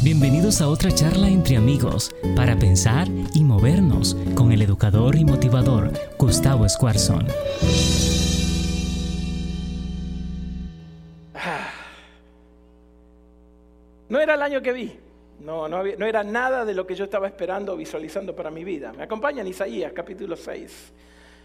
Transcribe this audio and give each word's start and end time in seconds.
Bienvenidos 0.00 0.60
a 0.60 0.68
otra 0.68 0.92
charla 0.92 1.26
entre 1.26 1.56
amigos 1.56 2.14
para 2.36 2.56
pensar 2.56 3.08
y 3.34 3.42
movernos 3.42 4.16
con 4.36 4.52
el 4.52 4.62
educador 4.62 5.16
y 5.16 5.24
motivador 5.24 5.90
Gustavo 6.16 6.64
Escuarzón. 6.64 7.26
No 14.08 14.20
era 14.20 14.34
el 14.34 14.42
año 14.42 14.62
que 14.62 14.72
vi, 14.72 14.94
no, 15.40 15.68
no, 15.68 15.82
no 15.82 16.06
era 16.06 16.22
nada 16.22 16.64
de 16.64 16.74
lo 16.74 16.86
que 16.86 16.94
yo 16.94 17.04
estaba 17.04 17.26
esperando 17.26 17.76
visualizando 17.76 18.36
para 18.36 18.52
mi 18.52 18.62
vida. 18.62 18.92
Me 18.92 19.02
acompañan 19.02 19.48
Isaías 19.48 19.92
capítulo 19.92 20.36
6. 20.36 20.92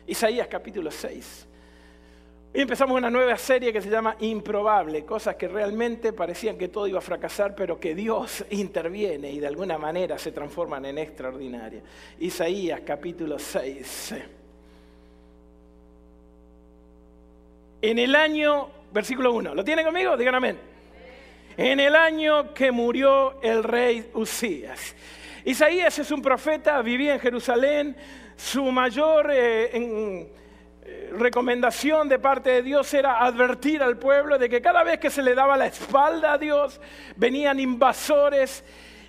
Isaías 0.05 0.47
capítulo 0.47 0.91
6. 0.91 1.47
Y 2.55 2.61
empezamos 2.61 2.95
una 2.95 3.09
nueva 3.09 3.35
serie 3.35 3.73
que 3.73 3.81
se 3.81 3.89
llama 3.89 4.15
Improbable, 4.19 5.03
cosas 5.03 5.35
que 5.35 5.47
realmente 5.47 6.13
parecían 6.13 6.55
que 6.55 6.67
todo 6.67 6.85
iba 6.85 6.99
a 6.99 7.01
fracasar, 7.01 7.55
pero 7.55 7.79
que 7.79 7.95
Dios 7.95 8.45
interviene 8.51 9.31
y 9.31 9.39
de 9.39 9.47
alguna 9.47 9.79
manera 9.79 10.19
se 10.19 10.31
transforman 10.31 10.85
en 10.85 10.99
extraordinarias. 10.99 11.81
Isaías 12.19 12.81
capítulo 12.85 13.39
6. 13.39 14.13
En 17.81 17.97
el 17.97 18.15
año, 18.15 18.69
versículo 18.93 19.33
1, 19.33 19.55
¿lo 19.55 19.63
tienen 19.63 19.83
conmigo? 19.83 20.15
Digan 20.15 20.35
amén. 20.35 20.59
En 21.57 21.79
el 21.79 21.95
año 21.95 22.53
que 22.53 22.71
murió 22.71 23.41
el 23.41 23.63
rey 23.63 24.11
Usías. 24.13 24.95
Isaías 25.43 25.97
es 25.97 26.11
un 26.11 26.21
profeta, 26.21 26.79
vivía 26.83 27.15
en 27.15 27.19
Jerusalén, 27.19 27.95
su 28.37 28.63
mayor... 28.65 29.31
Eh, 29.33 30.29
recomendación 31.17 32.09
de 32.09 32.19
parte 32.19 32.49
de 32.49 32.63
Dios 32.63 32.93
era 32.93 33.23
advertir 33.23 33.81
al 33.81 33.97
pueblo 33.97 34.37
de 34.37 34.49
que 34.49 34.61
cada 34.61 34.83
vez 34.83 34.99
que 34.99 35.09
se 35.09 35.21
le 35.21 35.35
daba 35.35 35.57
la 35.57 35.67
espalda 35.67 36.33
a 36.33 36.37
Dios, 36.37 36.81
venían 37.15 37.59
invasores 37.59 38.63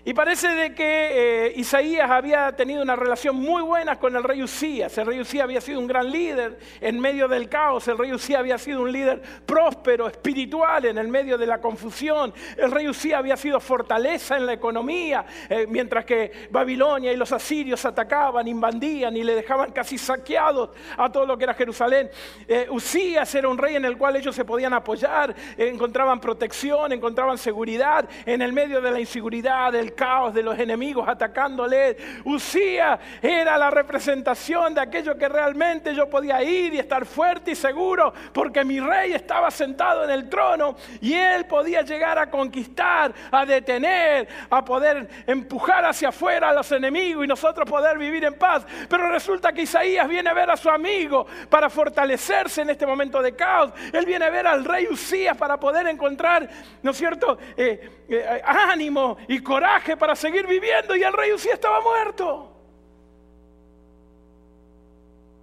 y 0.07 0.13
parece 0.13 0.49
de 0.49 0.75
que 0.75 1.47
eh, 1.47 1.53
Isaías 1.57 2.11
había 2.11 2.53
tenido 2.53 2.83
una 2.83 2.95
relación 2.95 3.37
muy 3.37 3.63
buena 3.63 3.99
con 3.99 4.15
el 4.15 4.23
rey 4.23 4.43
Usías. 4.43 4.99
El 4.99 5.07
rey 5.07 5.19
Usías 5.19 5.45
había 5.45 5.63
sido 5.63 5.81
un 5.81 5.87
gran 5.87 6.11
líder 6.11 6.59
en 6.83 7.01
medio 7.01 7.27
del 7.27 7.49
caos. 7.49 7.89
El 7.89 7.97
rey 7.97 8.13
Usías 8.13 8.41
había 8.41 8.59
sido 8.59 8.83
un 8.83 8.93
líder 8.93 9.23
próspero, 9.47 10.07
espiritual 10.07 10.85
en 10.85 10.99
el 10.99 11.09
medio 11.09 11.39
de 11.39 11.47
la 11.47 11.59
confusión. 11.59 12.35
El 12.59 12.71
rey 12.71 12.87
Usías 12.87 13.19
había 13.19 13.39
sido 13.39 13.59
fortaleza 13.61 14.37
en 14.37 14.45
la 14.45 14.53
economía, 14.53 15.25
eh, 15.49 15.67
mientras 15.71 16.05
que 16.05 16.49
Babilonia 16.51 17.11
y 17.11 17.17
los 17.17 17.33
asirios 17.33 17.83
atacaban, 17.87 18.47
invadían 18.47 19.17
y 19.17 19.25
le 19.25 19.35
dejaban 19.35 19.73
casi 19.73 19.97
saqueados 19.97 20.69
a 20.99 21.11
todo 21.11 21.25
lo 21.25 21.39
que 21.39 21.45
era 21.45 21.55
Jerusalén. 21.55 22.11
Eh, 22.47 22.67
Usías 22.69 23.35
era 23.35 23.49
un 23.49 23.57
rey 23.57 23.77
en 23.77 23.87
el 23.87 23.97
cual 23.97 24.17
ellos 24.17 24.37
se 24.37 24.45
podían 24.45 24.75
apoyar, 24.75 25.35
encontraban 25.57 26.21
protección, 26.21 26.93
encontraban 26.93 27.39
seguridad 27.39 28.07
en 28.27 28.43
el 28.43 28.53
medio 28.53 28.83
de 28.83 28.91
la 28.91 29.01
inseguridad, 29.01 29.73
del 29.73 29.94
caos 29.95 30.35
de 30.35 30.43
los 30.43 30.59
enemigos 30.59 31.09
atacándole. 31.09 31.97
Usía 32.25 32.99
era 33.23 33.57
la 33.57 33.71
representación 33.71 34.75
de 34.75 34.81
aquello 34.81 35.17
que 35.17 35.29
realmente 35.29 35.95
yo 35.95 36.09
podía 36.09 36.43
ir 36.43 36.75
y 36.75 36.79
estar 36.79 37.07
fuerte 37.07 37.53
y 37.53 37.55
seguro, 37.55 38.13
porque 38.33 38.65
mi 38.65 38.81
rey 38.81 39.13
estaba 39.13 39.51
sentado 39.51 40.05
en 40.05 40.11
el 40.11 40.29
trono 40.29 40.77
y 41.01 41.15
él 41.15 41.47
podía 41.47 41.83
llegar 41.83 42.19
a 42.19 42.31
conquistar, 42.31 43.15
a 43.31 43.47
detener, 43.47 44.29
a 44.51 44.65
poder 44.65 45.09
empujar 45.27 45.85
hacia 45.85 46.09
afuera 46.09 46.51
a 46.51 46.53
los 46.53 46.71
enemigos 46.73 47.25
y 47.25 47.29
nosotros 47.29 47.69
poder 47.69 47.99
vivir 47.99 48.25
en 48.25 48.35
paz. 48.35 48.67
Pero 48.89 49.09
resulta 49.09 49.53
que 49.53 49.63
Isaías 49.63 50.09
viene 50.09 50.31
a 50.31 50.35
ver 50.35 50.51
a 50.51 50.57
su 50.57 50.69
amigo 50.69 51.27
para 51.49 51.71
fortalecerse 51.71 52.63
en 52.63 52.71
este 52.71 52.87
momento 52.87 53.23
de 53.23 53.35
caos. 53.35 53.73
Él 53.93 54.05
viene 54.07 54.25
a 54.25 54.31
ver 54.31 54.47
al 54.47 54.65
rey 54.65 54.87
Usías 54.91 55.37
para 55.37 55.59
poder 55.59 55.87
encontrar, 55.87 56.49
¿no 56.83 56.91
es 56.91 56.97
cierto?, 56.97 57.39
eh, 57.57 58.04
eh, 58.09 58.43
ánimo 58.45 59.17
y 59.29 59.41
coraje 59.43 59.97
para 59.97 60.15
seguir 60.15 60.47
viviendo 60.47 60.95
y 60.97 61.03
el 61.03 61.13
rey 61.13 61.33
Usía 61.33 61.55
estaba 61.55 61.81
muerto. 61.81 62.51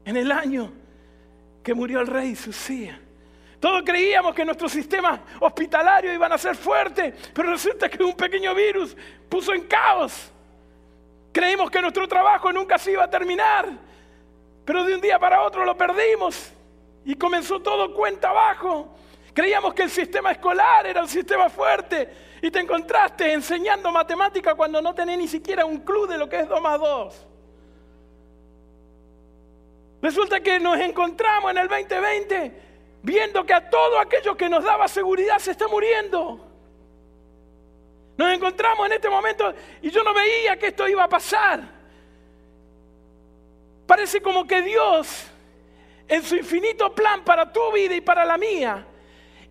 En 0.05 0.17
el 0.17 0.31
año 0.31 0.71
que 1.63 1.73
murió 1.73 2.01
el 2.01 2.07
rey 2.07 2.33
Usía. 2.33 2.99
Todos 3.59 3.83
creíamos 3.85 4.33
que 4.33 4.43
nuestro 4.43 4.67
sistema 4.67 5.21
hospitalario 5.39 6.11
iban 6.11 6.31
a 6.31 6.37
ser 6.37 6.55
fuerte, 6.55 7.13
pero 7.31 7.51
resulta 7.51 7.87
que 7.87 8.03
un 8.03 8.15
pequeño 8.15 8.55
virus 8.55 8.97
puso 9.29 9.53
en 9.53 9.61
caos. 9.67 10.31
Creímos 11.31 11.69
que 11.69 11.79
nuestro 11.79 12.07
trabajo 12.07 12.51
nunca 12.51 12.79
se 12.79 12.91
iba 12.91 13.03
a 13.03 13.09
terminar, 13.09 13.69
pero 14.65 14.83
de 14.83 14.95
un 14.95 15.01
día 15.01 15.19
para 15.19 15.43
otro 15.43 15.63
lo 15.63 15.77
perdimos 15.77 16.51
y 17.05 17.13
comenzó 17.15 17.61
todo 17.61 17.93
cuenta 17.93 18.29
abajo. 18.29 18.95
Creíamos 19.33 19.73
que 19.73 19.83
el 19.83 19.89
sistema 19.89 20.31
escolar 20.31 20.85
era 20.85 21.01
un 21.01 21.07
sistema 21.07 21.49
fuerte 21.49 22.09
y 22.41 22.51
te 22.51 22.59
encontraste 22.59 23.31
enseñando 23.31 23.91
matemática 23.91 24.55
cuando 24.55 24.81
no 24.81 24.93
tenés 24.93 25.17
ni 25.17 25.27
siquiera 25.27 25.65
un 25.65 25.79
club 25.79 26.09
de 26.09 26.17
lo 26.17 26.27
que 26.27 26.39
es 26.39 26.49
2 26.49 26.61
más 26.61 26.79
2. 26.79 27.27
Resulta 30.01 30.39
que 30.39 30.59
nos 30.59 30.79
encontramos 30.79 31.51
en 31.51 31.57
el 31.59 31.67
2020 31.67 32.61
viendo 33.03 33.45
que 33.45 33.53
a 33.53 33.69
todo 33.69 33.99
aquello 33.99 34.35
que 34.35 34.49
nos 34.49 34.63
daba 34.63 34.87
seguridad 34.87 35.39
se 35.39 35.51
está 35.51 35.67
muriendo. 35.67 36.47
Nos 38.17 38.33
encontramos 38.33 38.85
en 38.87 38.93
este 38.93 39.09
momento 39.09 39.53
y 39.81 39.89
yo 39.89 40.03
no 40.03 40.13
veía 40.13 40.57
que 40.57 40.67
esto 40.67 40.87
iba 40.87 41.03
a 41.03 41.09
pasar. 41.09 41.61
Parece 43.85 44.21
como 44.21 44.45
que 44.45 44.61
Dios, 44.61 45.27
en 46.07 46.23
su 46.23 46.35
infinito 46.35 46.93
plan 46.93 47.23
para 47.23 47.51
tu 47.51 47.71
vida 47.71 47.95
y 47.95 48.01
para 48.01 48.25
la 48.25 48.37
mía, 48.37 48.85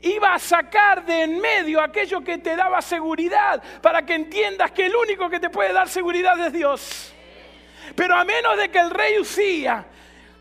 iba 0.02 0.34
a 0.34 0.38
sacar 0.38 1.04
de 1.04 1.22
en 1.22 1.40
medio 1.40 1.80
aquello 1.80 2.22
que 2.22 2.38
te 2.38 2.56
daba 2.56 2.80
seguridad 2.80 3.62
para 3.82 4.04
que 4.04 4.14
entiendas 4.14 4.70
que 4.72 4.86
el 4.86 4.96
único 4.96 5.28
que 5.28 5.40
te 5.40 5.50
puede 5.50 5.72
dar 5.72 5.88
seguridad 5.88 6.38
es 6.46 6.52
Dios. 6.52 7.14
Pero 7.94 8.14
a 8.14 8.24
menos 8.24 8.56
de 8.56 8.70
que 8.70 8.78
el 8.78 8.90
rey 8.90 9.18
Usía, 9.18 9.84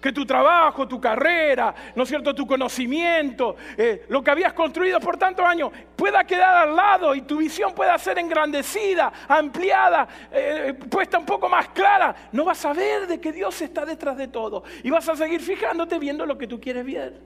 que 0.02 0.12
tu 0.12 0.26
trabajo, 0.26 0.88
tu 0.88 1.00
carrera, 1.00 1.74
¿no 1.96 2.04
es 2.04 2.10
cierto?, 2.10 2.34
tu 2.34 2.48
conocimiento, 2.48 3.58
eh, 3.78 4.06
lo 4.10 4.24
que 4.24 4.32
habías 4.32 4.54
construido 4.54 5.00
por 5.00 5.18
tantos 5.18 5.46
años, 5.46 5.72
pueda 5.96 6.24
quedar 6.24 6.56
al 6.56 6.76
lado 6.76 7.14
y 7.14 7.22
tu 7.22 7.38
visión 7.38 7.74
pueda 7.74 7.98
ser 7.98 8.18
engrandecida, 8.18 9.12
ampliada, 9.28 10.08
eh, 10.32 10.74
puesta 10.90 11.18
un 11.18 11.26
poco 11.26 11.50
más 11.50 11.70
clara, 11.70 12.16
no 12.32 12.46
vas 12.46 12.64
a 12.66 12.74
ver 12.74 13.08
de 13.08 13.20
que 13.20 13.34
Dios 13.34 13.62
está 13.62 13.86
detrás 13.86 14.16
de 14.16 14.28
todo 14.28 14.64
y 14.84 14.90
vas 14.90 15.08
a 15.10 15.16
seguir 15.16 15.42
fijándote 15.42 16.00
viendo 16.00 16.26
lo 16.26 16.38
que 16.38 16.48
tú 16.48 16.60
quieres 16.62 16.86
ver. 16.86 17.20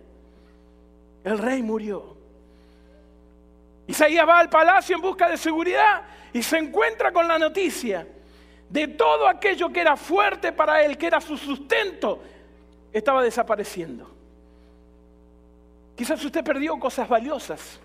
El 1.23 1.37
rey 1.37 1.61
murió. 1.61 2.22
Isaías 3.87 4.27
va 4.27 4.39
al 4.39 4.49
palacio 4.49 4.95
en 4.95 5.01
busca 5.01 5.29
de 5.29 5.37
seguridad 5.37 6.03
y 6.31 6.41
se 6.41 6.57
encuentra 6.57 7.11
con 7.11 7.27
la 7.27 7.37
noticia 7.37 8.07
de 8.69 8.87
todo 8.87 9.27
aquello 9.27 9.69
que 9.71 9.81
era 9.81 9.97
fuerte 9.97 10.51
para 10.51 10.83
él, 10.83 10.97
que 10.97 11.07
era 11.07 11.19
su 11.21 11.37
sustento, 11.37 12.21
estaba 12.91 13.21
desapareciendo. 13.21 14.09
Quizás 15.95 16.23
usted 16.23 16.43
perdió 16.43 16.79
cosas 16.79 17.07
valiosas, 17.07 17.79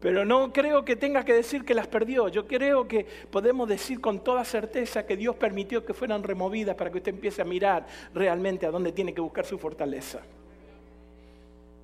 pero 0.00 0.24
no 0.24 0.50
creo 0.52 0.82
que 0.84 0.96
tenga 0.96 1.24
que 1.24 1.34
decir 1.34 1.64
que 1.64 1.74
las 1.74 1.86
perdió. 1.86 2.28
Yo 2.28 2.46
creo 2.46 2.88
que 2.88 3.04
podemos 3.30 3.68
decir 3.68 4.00
con 4.00 4.24
toda 4.24 4.44
certeza 4.44 5.04
que 5.04 5.16
Dios 5.16 5.36
permitió 5.36 5.84
que 5.84 5.92
fueran 5.92 6.22
removidas 6.22 6.76
para 6.76 6.90
que 6.90 6.98
usted 6.98 7.12
empiece 7.12 7.42
a 7.42 7.44
mirar 7.44 7.86
realmente 8.14 8.64
a 8.64 8.70
dónde 8.70 8.92
tiene 8.92 9.12
que 9.12 9.20
buscar 9.20 9.44
su 9.44 9.58
fortaleza 9.58 10.20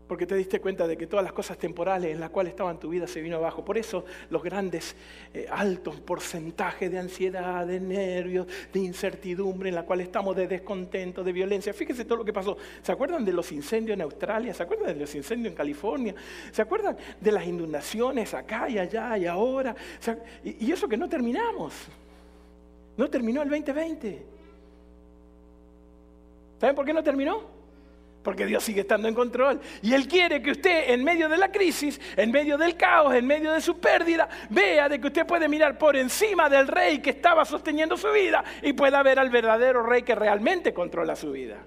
porque 0.07 0.27
te 0.27 0.37
diste 0.37 0.61
cuenta 0.61 0.87
de 0.87 0.97
que 0.97 1.07
todas 1.07 1.25
las 1.25 1.33
cosas 1.33 1.59
temporales 1.59 2.13
en 2.13 2.21
las 2.21 2.31
cuales 2.31 2.53
estaba 2.53 2.71
en 2.71 2.79
tu 2.79 2.89
vida 2.89 3.07
se 3.07 3.21
vino 3.21 3.37
abajo. 3.37 3.65
Por 3.65 3.77
eso 3.77 4.05
los 4.31 4.43
grandes, 4.43 4.95
eh, 5.35 5.47
altos 5.51 6.01
porcentajes 6.01 6.91
de 6.91 6.99
ansiedad, 6.99 7.67
de 7.67 7.81
nervios, 7.81 8.47
de 8.73 8.81
incertidumbre 8.81 9.69
en 9.71 9.75
la 9.75 9.83
cual 9.83 10.01
estamos, 10.01 10.37
de 10.37 10.47
descontento, 10.47 11.25
de 11.25 11.33
violencia. 11.33 11.73
Fíjense 11.73 12.05
todo 12.05 12.19
lo 12.19 12.25
que 12.25 12.33
pasó. 12.33 12.57
¿Se 12.83 12.93
acuerdan 12.93 13.25
de 13.25 13.33
los 13.33 13.51
incendios 13.51 13.95
en 13.95 14.03
Australia? 14.03 14.55
¿Se 14.55 14.63
acuerdan 14.63 14.95
de 14.95 15.01
los 15.01 15.15
incendios 15.15 15.51
en 15.51 15.57
California? 15.57 16.15
¿Se 16.53 16.63
acuerdan 16.63 16.97
de 17.21 17.33
las 17.33 17.47
inundaciones 17.47 18.33
acá 18.35 18.69
y 18.69 18.79
allá 18.79 19.19
y 19.19 19.27
ahora? 19.27 19.75
y 20.45 20.71
eso 20.71 20.89
que 20.89 20.97
no 20.97 21.09
terminamos. 21.09 21.75
No 22.97 23.11
terminó 23.11 23.43
el 23.43 23.49
2020. 23.49 24.37
¿Saben 26.61 26.75
por 26.75 26.85
qué 26.85 26.93
no 26.93 27.03
terminó? 27.03 27.56
Porque 28.27 28.45
Dios 28.45 28.65
sigue 28.65 28.81
estando 28.81 29.07
en 29.07 29.15
control. 29.15 29.61
Y 29.83 29.95
Él 29.95 30.09
quiere 30.09 30.43
que 30.43 30.51
usted 30.51 30.91
en 30.91 31.05
medio 31.05 31.29
de 31.29 31.37
la 31.37 31.53
crisis, 31.53 32.01
en 32.17 32.33
medio 32.33 32.59
del 32.59 32.77
caos, 32.77 33.15
en 33.15 33.25
medio 33.25 33.53
de 33.53 33.61
su 33.61 33.79
pérdida, 33.79 34.29
vea 34.51 34.89
de 34.89 35.01
que 35.01 35.07
usted 35.07 35.25
puede 35.25 35.49
mirar 35.49 35.79
por 35.79 35.95
encima 35.95 36.51
del 36.51 36.67
rey 36.67 36.99
que 36.99 37.11
estaba 37.11 37.45
sosteniendo 37.45 37.97
su 37.97 38.11
vida 38.11 38.43
y 38.63 38.73
pueda 38.73 39.01
ver 39.05 39.21
al 39.21 39.31
verdadero 39.31 39.85
rey 39.85 40.03
que 40.03 40.17
realmente 40.17 40.75
controla 40.75 41.15
su 41.15 41.31
vida. 41.31 41.59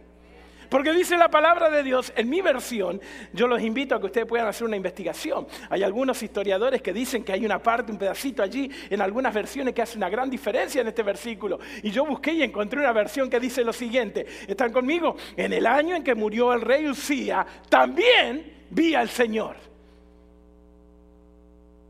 Porque 0.69 0.93
dice 0.93 1.17
la 1.17 1.29
palabra 1.29 1.69
de 1.69 1.83
Dios, 1.83 2.13
en 2.15 2.29
mi 2.29 2.41
versión, 2.41 3.01
yo 3.33 3.47
los 3.47 3.61
invito 3.61 3.95
a 3.95 3.99
que 3.99 4.05
ustedes 4.05 4.27
puedan 4.27 4.47
hacer 4.47 4.67
una 4.67 4.75
investigación. 4.75 5.47
Hay 5.69 5.83
algunos 5.83 6.21
historiadores 6.21 6.81
que 6.81 6.93
dicen 6.93 7.23
que 7.23 7.33
hay 7.33 7.45
una 7.45 7.61
parte, 7.61 7.91
un 7.91 7.97
pedacito 7.97 8.43
allí, 8.43 8.69
en 8.89 9.01
algunas 9.01 9.33
versiones 9.33 9.73
que 9.73 9.81
hace 9.81 9.97
una 9.97 10.09
gran 10.09 10.29
diferencia 10.29 10.81
en 10.81 10.87
este 10.87 11.03
versículo. 11.03 11.59
Y 11.81 11.91
yo 11.91 12.05
busqué 12.05 12.33
y 12.33 12.43
encontré 12.43 12.79
una 12.79 12.93
versión 12.93 13.29
que 13.29 13.39
dice 13.39 13.63
lo 13.63 13.73
siguiente. 13.73 14.25
¿Están 14.47 14.71
conmigo? 14.71 15.15
En 15.35 15.53
el 15.53 15.65
año 15.65 15.95
en 15.95 16.03
que 16.03 16.15
murió 16.15 16.53
el 16.53 16.61
rey 16.61 16.87
Usía, 16.87 17.45
también 17.69 18.65
vi 18.69 18.93
al 18.93 19.09
Señor. 19.09 19.68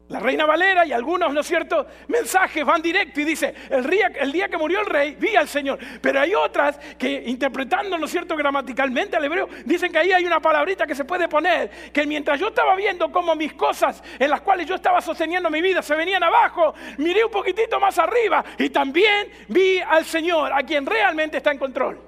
La 0.10 0.20
reina 0.20 0.46
Valera 0.46 0.86
y 0.86 0.92
algunos, 0.92 1.32
¿no 1.32 1.42
es 1.42 1.48
cierto?, 1.48 1.86
mensajes 2.08 2.66
van 2.66 2.82
directo 2.82 3.22
y 3.22 3.26
dice, 3.26 3.54
el 3.70 3.88
día, 3.88 4.08
el 4.20 4.32
día 4.32 4.50
que 4.50 4.58
murió 4.58 4.80
el 4.80 4.88
rey, 4.88 5.16
vi 5.20 5.36
al 5.36 5.48
Señor. 5.48 5.78
Pero 6.02 6.20
hay 6.20 6.34
otras 6.34 6.80
que 6.98 7.24
interpretando, 7.28 7.96
¿no 7.98 8.06
es 8.06 8.12
cierto?, 8.12 8.36
gramaticalmente 8.36 9.16
al 9.16 9.26
hebreo, 9.26 9.48
dicen 9.66 9.92
que 9.92 10.00
ahí 10.00 10.12
hay 10.12 10.26
una 10.26 10.40
palabrita 10.40 10.88
que 10.88 10.96
se 10.96 11.06
puede 11.06 11.28
poner, 11.28 11.92
que 11.94 12.08
mientras 12.08 12.40
yo 12.40 12.48
estaba 12.48 12.76
viendo 12.76 13.12
cómo 13.12 13.36
mis 13.36 13.54
cosas 13.54 14.04
en 14.18 14.32
las 14.32 14.42
cuales 14.42 14.66
yo 14.66 14.76
estaba 14.76 15.00
sosteniendo 15.00 15.50
mi 15.52 15.62
vida 15.62 15.84
se 15.84 15.96
venían 15.96 16.24
abajo, 16.24 16.74
miré 16.98 17.24
un 17.24 17.32
poquitito 17.32 17.80
más 17.80 18.00
arriba 18.00 18.44
y 18.58 18.70
también 18.72 19.30
vi 19.48 19.80
al 19.80 20.06
Señor, 20.06 20.52
a 20.54 20.64
quien 20.64 20.88
realmente 20.88 21.38
está 21.38 21.52
en 21.52 21.60
control. 21.60 22.02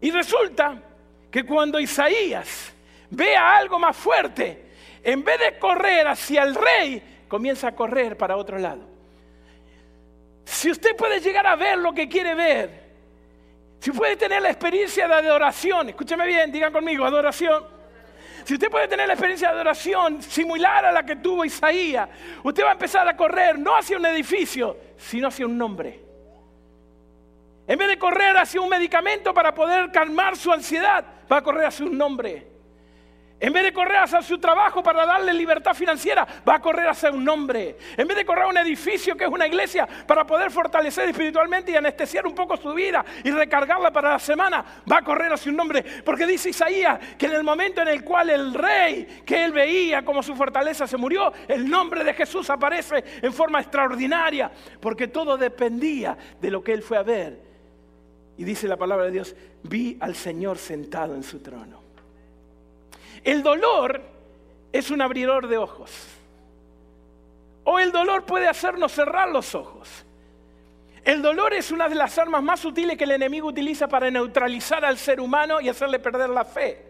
Y 0.00 0.12
resulta 0.12 0.80
que 1.30 1.44
cuando 1.44 1.78
Isaías 1.78 2.72
vea 3.10 3.56
algo 3.56 3.78
más 3.78 3.96
fuerte, 3.96 4.66
en 5.02 5.22
vez 5.24 5.38
de 5.38 5.58
correr 5.58 6.06
hacia 6.06 6.42
el 6.42 6.54
rey, 6.54 7.24
comienza 7.28 7.68
a 7.68 7.74
correr 7.74 8.16
para 8.16 8.36
otro 8.36 8.58
lado. 8.58 8.82
Si 10.44 10.70
usted 10.70 10.96
puede 10.96 11.20
llegar 11.20 11.46
a 11.46 11.56
ver 11.56 11.78
lo 11.78 11.92
que 11.92 12.08
quiere 12.08 12.34
ver, 12.34 12.88
si 13.80 13.92
puede 13.92 14.16
tener 14.16 14.42
la 14.42 14.48
experiencia 14.48 15.06
de 15.06 15.14
adoración, 15.14 15.90
escúcheme 15.90 16.26
bien, 16.26 16.50
digan 16.50 16.72
conmigo, 16.72 17.04
adoración. 17.04 17.64
Si 18.44 18.54
usted 18.54 18.70
puede 18.70 18.88
tener 18.88 19.06
la 19.06 19.12
experiencia 19.12 19.48
de 19.48 19.54
adoración 19.54 20.22
similar 20.22 20.86
a 20.86 20.92
la 20.92 21.04
que 21.04 21.16
tuvo 21.16 21.44
Isaías, 21.44 22.08
usted 22.42 22.64
va 22.64 22.70
a 22.70 22.72
empezar 22.72 23.06
a 23.06 23.16
correr 23.16 23.58
no 23.58 23.76
hacia 23.76 23.98
un 23.98 24.06
edificio, 24.06 24.76
sino 24.96 25.28
hacia 25.28 25.46
un 25.46 25.58
nombre. 25.58 26.07
Correr 27.98 28.36
hacia 28.36 28.60
un 28.60 28.68
medicamento 28.68 29.34
para 29.34 29.54
poder 29.54 29.90
calmar 29.90 30.36
su 30.36 30.52
ansiedad, 30.52 31.04
va 31.30 31.38
a 31.38 31.42
correr 31.42 31.66
hacia 31.66 31.86
un 31.86 31.96
nombre. 31.96 32.58
En 33.40 33.52
vez 33.52 33.62
de 33.62 33.72
correr 33.72 33.98
hacia 33.98 34.20
su 34.20 34.38
trabajo 34.38 34.82
para 34.82 35.06
darle 35.06 35.32
libertad 35.32 35.72
financiera, 35.72 36.26
va 36.48 36.56
a 36.56 36.60
correr 36.60 36.88
hacia 36.88 37.12
un 37.12 37.24
nombre. 37.24 37.76
En 37.96 38.08
vez 38.08 38.16
de 38.16 38.24
correr 38.24 38.44
a 38.44 38.48
un 38.48 38.56
edificio 38.56 39.16
que 39.16 39.24
es 39.24 39.30
una 39.30 39.46
iglesia 39.46 39.86
para 40.06 40.26
poder 40.26 40.50
fortalecer 40.50 41.08
espiritualmente 41.08 41.70
y 41.70 41.76
anestesiar 41.76 42.26
un 42.26 42.34
poco 42.34 42.56
su 42.56 42.74
vida 42.74 43.04
y 43.22 43.30
recargarla 43.30 43.92
para 43.92 44.10
la 44.10 44.18
semana, 44.18 44.64
va 44.90 44.98
a 44.98 45.02
correr 45.02 45.32
hacia 45.32 45.50
un 45.50 45.56
nombre. 45.56 45.84
Porque 46.04 46.26
dice 46.26 46.50
Isaías 46.50 46.98
que 47.16 47.26
en 47.26 47.32
el 47.32 47.44
momento 47.44 47.80
en 47.80 47.88
el 47.88 48.02
cual 48.02 48.30
el 48.30 48.54
rey 48.54 49.22
que 49.24 49.44
él 49.44 49.52
veía 49.52 50.04
como 50.04 50.20
su 50.20 50.34
fortaleza 50.34 50.88
se 50.88 50.96
murió, 50.96 51.32
el 51.46 51.68
nombre 51.68 52.02
de 52.02 52.14
Jesús 52.14 52.50
aparece 52.50 53.04
en 53.22 53.32
forma 53.32 53.60
extraordinaria. 53.60 54.50
Porque 54.80 55.06
todo 55.06 55.36
dependía 55.36 56.18
de 56.40 56.50
lo 56.50 56.64
que 56.64 56.72
él 56.72 56.82
fue 56.82 56.98
a 56.98 57.02
ver 57.04 57.47
y 58.38 58.44
dice 58.44 58.68
la 58.68 58.76
palabra 58.76 59.06
de 59.06 59.10
Dios, 59.10 59.34
vi 59.64 59.98
al 60.00 60.14
Señor 60.14 60.58
sentado 60.58 61.14
en 61.16 61.24
su 61.24 61.40
trono. 61.40 61.82
El 63.24 63.42
dolor 63.42 64.00
es 64.72 64.90
un 64.92 65.02
abridor 65.02 65.48
de 65.48 65.58
ojos. 65.58 65.90
O 67.64 67.80
el 67.80 67.90
dolor 67.90 68.24
puede 68.24 68.46
hacernos 68.46 68.92
cerrar 68.92 69.28
los 69.28 69.56
ojos. 69.56 70.04
El 71.04 71.20
dolor 71.20 71.52
es 71.52 71.72
una 71.72 71.88
de 71.88 71.96
las 71.96 72.16
armas 72.16 72.42
más 72.42 72.60
sutiles 72.60 72.96
que 72.96 73.04
el 73.04 73.10
enemigo 73.10 73.48
utiliza 73.48 73.88
para 73.88 74.08
neutralizar 74.08 74.84
al 74.84 74.98
ser 74.98 75.20
humano 75.20 75.60
y 75.60 75.68
hacerle 75.68 75.98
perder 75.98 76.30
la 76.30 76.44
fe. 76.44 76.87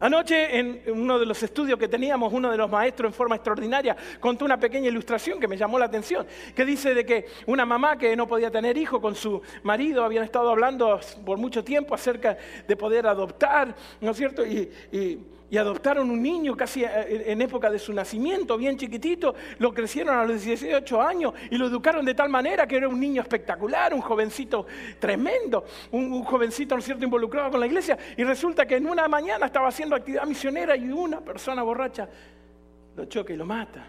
Anoche 0.00 0.58
en 0.58 0.82
uno 0.86 1.18
de 1.18 1.26
los 1.26 1.42
estudios 1.42 1.78
que 1.78 1.88
teníamos, 1.88 2.32
uno 2.32 2.50
de 2.50 2.56
los 2.56 2.70
maestros 2.70 3.08
en 3.10 3.14
forma 3.14 3.36
extraordinaria 3.36 3.96
contó 4.18 4.44
una 4.44 4.58
pequeña 4.58 4.88
ilustración 4.88 5.38
que 5.38 5.46
me 5.46 5.56
llamó 5.56 5.78
la 5.78 5.84
atención, 5.84 6.26
que 6.54 6.64
dice 6.64 6.94
de 6.94 7.04
que 7.04 7.26
una 7.46 7.66
mamá 7.66 7.98
que 7.98 8.16
no 8.16 8.26
podía 8.26 8.50
tener 8.50 8.76
hijo 8.78 9.00
con 9.00 9.14
su 9.14 9.42
marido 9.62 10.04
habían 10.04 10.24
estado 10.24 10.50
hablando 10.50 10.98
por 11.24 11.38
mucho 11.38 11.62
tiempo 11.62 11.94
acerca 11.94 12.36
de 12.66 12.76
poder 12.76 13.06
adoptar, 13.06 13.74
¿no 14.00 14.10
es 14.10 14.16
cierto? 14.16 14.44
y 14.46 14.70
y 14.92 15.18
adoptaron 15.56 16.10
un 16.10 16.22
niño 16.22 16.56
casi 16.56 16.84
eh, 16.84 17.24
en 17.26 17.42
época 17.42 17.68
de 17.70 17.78
su 17.78 17.92
nacimiento, 17.92 18.56
bien 18.56 18.78
chiquitito, 18.78 19.34
lo 19.58 19.74
crecieron 19.74 20.16
a 20.16 20.24
los 20.24 20.44
18 20.44 21.02
años 21.02 21.34
y 21.50 21.56
lo 21.56 21.66
educaron 21.66 22.04
de 22.04 22.14
tal 22.14 22.28
manera 22.28 22.66
que 22.66 22.76
era 22.76 22.88
un 22.88 23.00
niño 23.00 23.20
espectacular, 23.20 23.92
un 23.92 24.00
jovencito 24.00 24.66
tremendo, 24.98 25.64
un, 25.90 26.22
jovencito, 26.22 26.76
¿no 26.76 26.82
cierto?, 26.82 27.04
involucrado 27.04 27.50
con 27.50 27.58
la 27.58 27.66
iglesia. 27.66 27.98
Y 28.16 28.22
resulta 28.22 28.64
que 28.66 28.76
en 28.76 28.86
una 28.86 29.08
mañana 29.08 29.46
estaba 29.46 29.68
haciendo 29.68 29.96
actividad 29.96 30.24
misionera 30.24 30.76
y 30.76 30.88
una 30.90 31.20
persona 31.20 31.62
borracha 31.62 32.08
lo 32.96 33.04
choca 33.06 33.32
y 33.32 33.36
lo 33.36 33.46
mata. 33.46 33.88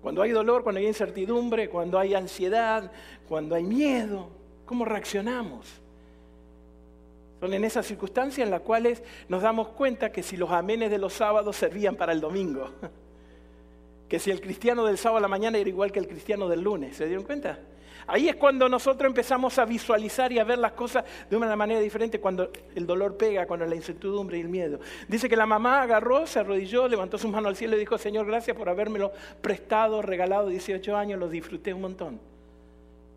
Cuando 0.00 0.22
hay 0.22 0.30
dolor, 0.30 0.62
cuando 0.62 0.78
hay 0.78 0.86
incertidumbre, 0.86 1.68
cuando 1.68 1.98
hay 1.98 2.14
ansiedad, 2.14 2.92
cuando 3.28 3.56
hay 3.56 3.64
miedo, 3.64 4.30
¿cómo 4.64 4.84
reaccionamos? 4.84 5.82
Son 7.40 7.52
en 7.52 7.64
esas 7.64 7.86
circunstancias 7.86 8.44
en 8.44 8.50
las 8.50 8.62
cuales 8.62 9.02
nos 9.28 9.42
damos 9.42 9.68
cuenta 9.68 10.10
que 10.10 10.22
si 10.22 10.36
los 10.36 10.50
amenes 10.50 10.90
de 10.90 10.98
los 10.98 11.12
sábados 11.12 11.56
servían 11.56 11.96
para 11.96 12.12
el 12.12 12.20
domingo, 12.20 12.70
que 14.08 14.18
si 14.18 14.30
el 14.30 14.40
cristiano 14.40 14.84
del 14.86 14.98
sábado 14.98 15.18
a 15.18 15.22
la 15.22 15.28
mañana 15.28 15.58
era 15.58 15.68
igual 15.68 15.92
que 15.92 15.98
el 15.98 16.08
cristiano 16.08 16.48
del 16.48 16.62
lunes, 16.62 16.96
¿se 16.96 17.06
dieron 17.06 17.24
cuenta? 17.24 17.58
Ahí 18.08 18.28
es 18.28 18.36
cuando 18.36 18.68
nosotros 18.68 19.08
empezamos 19.08 19.58
a 19.58 19.64
visualizar 19.64 20.32
y 20.32 20.38
a 20.38 20.44
ver 20.44 20.58
las 20.58 20.72
cosas 20.72 21.04
de 21.28 21.36
una 21.36 21.54
manera 21.56 21.80
diferente, 21.80 22.20
cuando 22.20 22.50
el 22.74 22.86
dolor 22.86 23.16
pega, 23.16 23.46
cuando 23.46 23.66
la 23.66 23.74
incertidumbre 23.74 24.38
y 24.38 24.42
el 24.42 24.48
miedo. 24.48 24.78
Dice 25.08 25.28
que 25.28 25.36
la 25.36 25.46
mamá 25.46 25.82
agarró, 25.82 26.24
se 26.26 26.38
arrodilló, 26.38 26.86
levantó 26.86 27.18
su 27.18 27.28
mano 27.28 27.48
al 27.48 27.56
cielo 27.56 27.76
y 27.76 27.80
dijo, 27.80 27.98
Señor, 27.98 28.26
gracias 28.26 28.56
por 28.56 28.68
habérmelo 28.68 29.12
prestado, 29.42 30.02
regalado 30.02 30.48
18 30.48 30.96
años, 30.96 31.18
lo 31.18 31.28
disfruté 31.28 31.74
un 31.74 31.80
montón. 31.80 32.20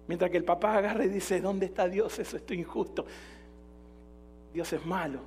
Mientras 0.07 0.31
que 0.31 0.37
el 0.37 0.43
papá 0.43 0.75
agarra 0.75 1.05
y 1.05 1.09
dice, 1.09 1.39
¿dónde 1.39 1.67
está 1.67 1.87
Dios? 1.87 2.17
Eso 2.17 2.37
es 2.37 2.51
injusto. 2.51 3.05
Dios 4.53 4.71
es 4.73 4.85
malo. 4.85 5.19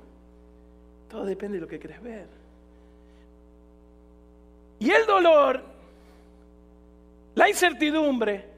Todo 1.09 1.25
depende 1.25 1.57
de 1.57 1.61
lo 1.61 1.67
que 1.67 1.79
quieres 1.79 2.01
ver. 2.01 2.27
Y 4.79 4.89
el 4.91 5.05
dolor, 5.05 5.63
la 7.35 7.47
incertidumbre, 7.47 8.53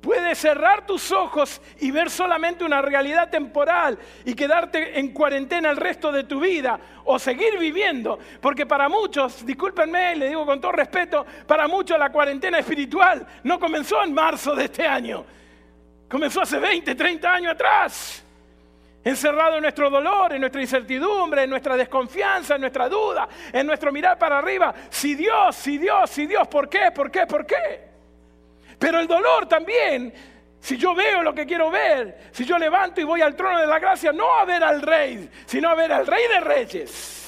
puede 0.00 0.34
cerrar 0.34 0.86
tus 0.86 1.12
ojos 1.12 1.60
y 1.80 1.90
ver 1.90 2.08
solamente 2.08 2.64
una 2.64 2.80
realidad 2.80 3.28
temporal 3.28 3.98
y 4.24 4.34
quedarte 4.34 4.98
en 4.98 5.12
cuarentena 5.12 5.70
el 5.70 5.76
resto 5.76 6.10
de 6.10 6.24
tu 6.24 6.40
vida 6.40 6.80
o 7.04 7.18
seguir 7.18 7.58
viviendo. 7.58 8.18
Porque 8.40 8.64
para 8.64 8.88
muchos, 8.88 9.44
discúlpenme, 9.44 10.16
le 10.16 10.28
digo 10.28 10.46
con 10.46 10.60
todo 10.60 10.72
respeto, 10.72 11.26
para 11.46 11.68
muchos 11.68 11.98
la 11.98 12.10
cuarentena 12.10 12.58
espiritual 12.58 13.26
no 13.42 13.60
comenzó 13.60 14.02
en 14.02 14.14
marzo 14.14 14.54
de 14.54 14.64
este 14.64 14.86
año. 14.86 15.24
Comenzó 16.08 16.40
hace 16.40 16.58
20, 16.58 16.94
30 16.94 17.32
años 17.32 17.52
atrás 17.52 18.24
encerrado 19.02 19.56
en 19.56 19.62
nuestro 19.62 19.88
dolor, 19.90 20.32
en 20.32 20.40
nuestra 20.40 20.60
incertidumbre, 20.60 21.44
en 21.44 21.50
nuestra 21.50 21.76
desconfianza, 21.76 22.54
en 22.54 22.62
nuestra 22.62 22.88
duda, 22.88 23.28
en 23.52 23.66
nuestro 23.66 23.92
mirar 23.92 24.18
para 24.18 24.38
arriba. 24.38 24.74
Si 24.90 25.14
Dios, 25.14 25.56
si 25.56 25.78
Dios, 25.78 26.10
si 26.10 26.26
Dios, 26.26 26.46
¿por 26.48 26.68
qué? 26.68 26.90
¿Por 26.94 27.10
qué? 27.10 27.26
¿Por 27.26 27.46
qué? 27.46 27.88
Pero 28.78 28.98
el 29.00 29.06
dolor 29.06 29.46
también, 29.46 30.12
si 30.60 30.76
yo 30.76 30.94
veo 30.94 31.22
lo 31.22 31.34
que 31.34 31.46
quiero 31.46 31.70
ver, 31.70 32.28
si 32.32 32.44
yo 32.44 32.58
levanto 32.58 33.00
y 33.00 33.04
voy 33.04 33.20
al 33.20 33.36
trono 33.36 33.60
de 33.60 33.66
la 33.66 33.78
gracia, 33.78 34.12
no 34.12 34.34
a 34.34 34.44
ver 34.44 34.62
al 34.62 34.82
rey, 34.82 35.28
sino 35.46 35.68
a 35.68 35.74
ver 35.74 35.92
al 35.92 36.06
rey 36.06 36.28
de 36.28 36.40
reyes 36.40 37.19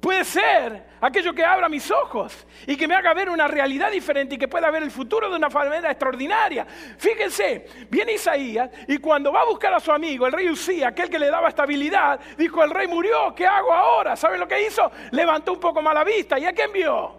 Puede 0.00 0.24
ser 0.24 0.84
aquello 1.00 1.34
que 1.34 1.44
abra 1.44 1.68
mis 1.68 1.90
ojos 1.90 2.46
y 2.66 2.76
que 2.76 2.86
me 2.86 2.94
haga 2.94 3.12
ver 3.14 3.28
una 3.28 3.48
realidad 3.48 3.90
diferente 3.90 4.36
y 4.36 4.38
que 4.38 4.46
pueda 4.46 4.70
ver 4.70 4.84
el 4.84 4.92
futuro 4.92 5.28
de 5.28 5.36
una 5.36 5.48
manera 5.48 5.90
extraordinaria. 5.90 6.64
Fíjense, 6.98 7.66
viene 7.90 8.12
Isaías 8.12 8.70
y 8.86 8.98
cuando 8.98 9.32
va 9.32 9.40
a 9.40 9.46
buscar 9.46 9.74
a 9.74 9.80
su 9.80 9.90
amigo, 9.90 10.26
el 10.26 10.32
rey 10.32 10.48
Usía, 10.48 10.88
aquel 10.88 11.10
que 11.10 11.18
le 11.18 11.28
daba 11.28 11.48
estabilidad, 11.48 12.20
dijo, 12.36 12.62
el 12.62 12.70
rey 12.70 12.86
murió, 12.86 13.34
¿qué 13.34 13.44
hago 13.44 13.72
ahora? 13.72 14.14
¿Saben 14.14 14.38
lo 14.38 14.46
que 14.46 14.66
hizo? 14.66 14.88
Levantó 15.10 15.54
un 15.54 15.60
poco 15.60 15.82
más 15.82 15.94
la 15.94 16.04
vista. 16.04 16.38
¿Y 16.38 16.46
a 16.46 16.52
quién 16.52 16.72
vio? 16.72 17.14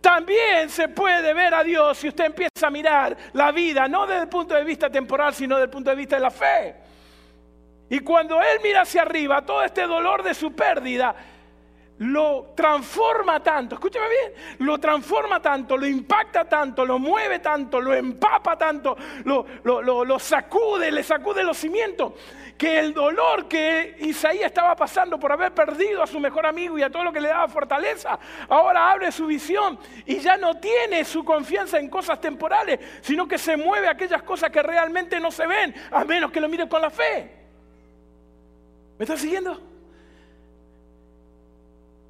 También 0.00 0.68
se 0.68 0.88
puede 0.88 1.32
ver 1.32 1.54
a 1.54 1.62
Dios 1.62 1.96
si 1.96 2.08
usted 2.08 2.24
empieza 2.24 2.66
a 2.66 2.70
mirar 2.70 3.16
la 3.32 3.52
vida, 3.52 3.86
no 3.86 4.04
desde 4.06 4.22
el 4.22 4.28
punto 4.28 4.54
de 4.54 4.64
vista 4.64 4.90
temporal, 4.90 5.32
sino 5.32 5.54
desde 5.54 5.66
el 5.66 5.70
punto 5.70 5.90
de 5.90 5.96
vista 5.96 6.16
de 6.16 6.22
la 6.22 6.30
fe. 6.30 6.74
Y 7.88 8.00
cuando 8.00 8.40
Él 8.40 8.58
mira 8.62 8.82
hacia 8.82 9.02
arriba, 9.02 9.42
todo 9.46 9.62
este 9.62 9.86
dolor 9.86 10.22
de 10.22 10.34
su 10.34 10.52
pérdida, 10.52 11.14
lo 11.98 12.52
transforma 12.56 13.40
tanto, 13.40 13.76
escúchame 13.76 14.06
bien, 14.08 14.32
lo 14.66 14.78
transforma 14.78 15.40
tanto, 15.40 15.76
lo 15.76 15.86
impacta 15.86 16.44
tanto, 16.44 16.84
lo 16.84 16.98
mueve 16.98 17.38
tanto, 17.38 17.80
lo 17.80 17.94
empapa 17.94 18.58
tanto, 18.58 18.96
lo, 19.24 19.46
lo, 19.62 20.18
sacude, 20.18 20.90
le 20.90 21.04
sacude 21.04 21.44
los 21.44 21.56
cimientos, 21.56 22.14
que 22.58 22.80
el 22.80 22.92
dolor 22.92 23.46
que 23.46 23.96
Isaías 24.00 24.46
estaba 24.46 24.74
pasando 24.74 25.20
por 25.20 25.30
haber 25.30 25.54
perdido 25.54 26.02
a 26.02 26.06
su 26.06 26.18
mejor 26.18 26.46
amigo 26.46 26.76
y 26.76 26.82
a 26.82 26.90
todo 26.90 27.04
lo 27.04 27.12
que 27.12 27.20
le 27.20 27.28
daba 27.28 27.46
fortaleza, 27.46 28.18
ahora 28.48 28.90
abre 28.90 29.12
su 29.12 29.26
visión 29.26 29.78
y 30.04 30.18
ya 30.18 30.36
no 30.36 30.58
tiene 30.58 31.04
su 31.04 31.24
confianza 31.24 31.78
en 31.78 31.88
cosas 31.88 32.20
temporales, 32.20 32.80
sino 33.02 33.28
que 33.28 33.38
se 33.38 33.56
mueve 33.56 33.86
aquellas 33.88 34.22
cosas 34.24 34.50
que 34.50 34.62
realmente 34.62 35.20
no 35.20 35.30
se 35.30 35.46
ven, 35.46 35.72
a 35.92 36.04
menos 36.04 36.32
que 36.32 36.40
lo 36.40 36.48
mire 36.48 36.68
con 36.68 36.82
la 36.82 36.90
fe. 36.90 37.30
¿Me 38.98 39.04
estás 39.04 39.20
siguiendo? 39.20 39.73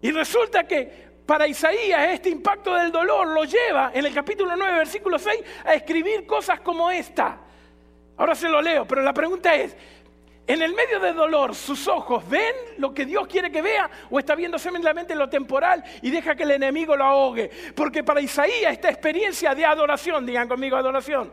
Y 0.04 0.12
resulta 0.12 0.64
que 0.64 0.86
para 1.24 1.48
Isaías 1.48 2.08
este 2.10 2.28
impacto 2.28 2.74
del 2.74 2.92
dolor 2.92 3.26
lo 3.28 3.44
lleva 3.44 3.90
en 3.94 4.04
el 4.04 4.12
capítulo 4.12 4.54
9, 4.54 4.76
versículo 4.76 5.18
6, 5.18 5.42
a 5.64 5.72
escribir 5.72 6.26
cosas 6.26 6.60
como 6.60 6.90
esta. 6.90 7.38
Ahora 8.18 8.34
se 8.34 8.50
lo 8.50 8.60
leo, 8.60 8.86
pero 8.86 9.00
la 9.00 9.14
pregunta 9.14 9.54
es, 9.54 9.74
en 10.46 10.60
el 10.60 10.74
medio 10.74 11.00
de 11.00 11.14
dolor, 11.14 11.54
¿sus 11.54 11.88
ojos 11.88 12.28
ven 12.28 12.54
lo 12.76 12.92
que 12.92 13.06
Dios 13.06 13.26
quiere 13.26 13.50
que 13.50 13.62
vea 13.62 13.90
o 14.10 14.18
está 14.18 14.34
viendo 14.34 14.58
solamente 14.58 15.14
lo 15.14 15.30
temporal 15.30 15.82
y 16.02 16.10
deja 16.10 16.34
que 16.34 16.42
el 16.42 16.50
enemigo 16.50 16.94
lo 16.94 17.04
ahogue? 17.04 17.50
Porque 17.74 18.04
para 18.04 18.20
Isaías 18.20 18.72
esta 18.72 18.90
experiencia 18.90 19.54
de 19.54 19.64
adoración, 19.64 20.26
digan 20.26 20.48
conmigo 20.48 20.76
adoración, 20.76 21.32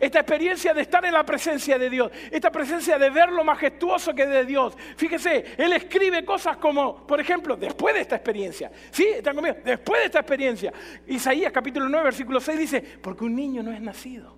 esta 0.00 0.20
experiencia 0.20 0.74
de 0.74 0.82
estar 0.82 1.04
en 1.04 1.12
la 1.12 1.24
presencia 1.24 1.78
de 1.78 1.90
Dios, 1.90 2.10
esta 2.30 2.50
presencia 2.50 2.98
de 2.98 3.10
ver 3.10 3.30
lo 3.30 3.44
majestuoso 3.44 4.14
que 4.14 4.22
es 4.22 4.30
de 4.30 4.44
Dios. 4.44 4.74
Fíjese, 4.96 5.54
él 5.56 5.72
escribe 5.72 6.24
cosas 6.24 6.56
como, 6.56 7.06
por 7.06 7.20
ejemplo, 7.20 7.56
después 7.56 7.94
de 7.94 8.02
esta 8.02 8.16
experiencia, 8.16 8.70
¿sí? 8.90 9.04
¿Están 9.04 9.34
conmigo? 9.34 9.56
Después 9.64 10.00
de 10.00 10.06
esta 10.06 10.20
experiencia, 10.20 10.72
Isaías 11.06 11.52
capítulo 11.52 11.88
9, 11.88 12.04
versículo 12.04 12.40
6 12.40 12.58
dice, 12.58 12.80
porque 12.80 13.24
un 13.24 13.34
niño 13.34 13.62
no 13.62 13.72
es 13.72 13.80
nacido, 13.80 14.34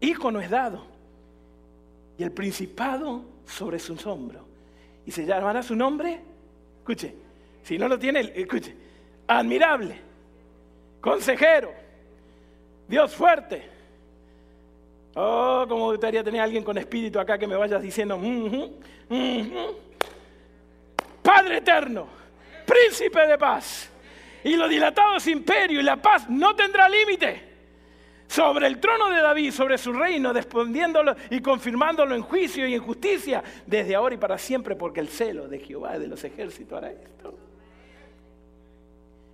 hijo 0.00 0.30
no 0.30 0.40
es 0.40 0.50
dado 0.50 0.86
y 2.18 2.22
el 2.22 2.32
principado 2.32 3.24
sobre 3.46 3.78
sus 3.78 4.06
hombros. 4.06 4.42
Y 5.04 5.10
se 5.10 5.24
llamará 5.24 5.62
su 5.62 5.74
nombre, 5.74 6.20
escuche, 6.78 7.14
si 7.62 7.78
no 7.78 7.88
lo 7.88 7.98
tiene, 7.98 8.32
escuche, 8.34 8.74
admirable, 9.26 9.96
consejero, 11.00 11.72
Dios 12.88 13.14
fuerte. 13.14 13.71
Oh, 15.14 15.66
como 15.68 15.90
gustaría 15.90 16.24
tener 16.24 16.40
a 16.40 16.44
alguien 16.44 16.64
con 16.64 16.78
espíritu 16.78 17.20
acá 17.20 17.36
que 17.36 17.46
me 17.46 17.56
vaya 17.56 17.78
diciendo, 17.78 18.18
Padre 21.22 21.58
eterno, 21.58 22.08
príncipe 22.66 23.26
de 23.26 23.38
paz. 23.38 23.90
Y 24.44 24.56
lo 24.56 24.66
dilatado 24.66 25.16
es 25.16 25.26
imperio 25.28 25.80
y 25.80 25.82
la 25.82 25.96
paz 25.96 26.28
no 26.28 26.56
tendrá 26.56 26.88
límite 26.88 27.52
sobre 28.26 28.66
el 28.66 28.80
trono 28.80 29.10
de 29.10 29.20
David, 29.20 29.52
sobre 29.52 29.76
su 29.76 29.92
reino, 29.92 30.32
respondiéndolo 30.32 31.14
y 31.30 31.40
confirmándolo 31.40 32.14
en 32.14 32.22
juicio 32.22 32.66
y 32.66 32.74
en 32.74 32.82
justicia 32.82 33.42
desde 33.66 33.94
ahora 33.94 34.14
y 34.14 34.18
para 34.18 34.38
siempre, 34.38 34.74
porque 34.74 35.00
el 35.00 35.08
celo 35.08 35.46
de 35.46 35.58
Jehová 35.58 35.98
de 35.98 36.08
los 36.08 36.24
ejércitos 36.24 36.78
hará 36.78 36.90
esto. 36.90 37.34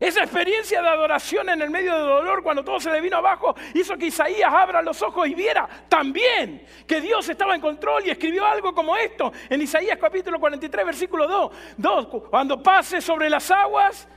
Esa 0.01 0.23
experiencia 0.23 0.81
de 0.81 0.89
adoración 0.89 1.49
en 1.49 1.61
el 1.61 1.71
medio 1.71 1.93
del 1.95 2.07
dolor, 2.07 2.43
cuando 2.43 2.63
todo 2.63 2.79
se 2.79 2.91
le 2.91 3.01
vino 3.01 3.17
abajo, 3.17 3.55
hizo 3.75 3.97
que 3.97 4.07
Isaías 4.07 4.53
abra 4.53 4.81
los 4.81 5.03
ojos 5.03 5.27
y 5.27 5.35
viera 5.35 5.69
también 5.89 6.65
que 6.87 7.01
Dios 7.01 7.29
estaba 7.29 7.57
en 7.57 7.61
control 7.61 8.07
y 8.07 8.11
escribió 8.11 8.47
algo 8.47 8.73
como 8.73 8.97
esto 8.97 9.33
en 9.51 9.61
Isaías 9.61 9.99
capítulo 10.01 10.39
43, 10.39 10.87
versículo 10.87 11.27
2. 11.27 11.53
2 11.77 12.07
cuando 12.31 12.63
pases 12.63 13.05
sobre 13.05 13.29
las 13.29 13.51
aguas, 13.51 14.09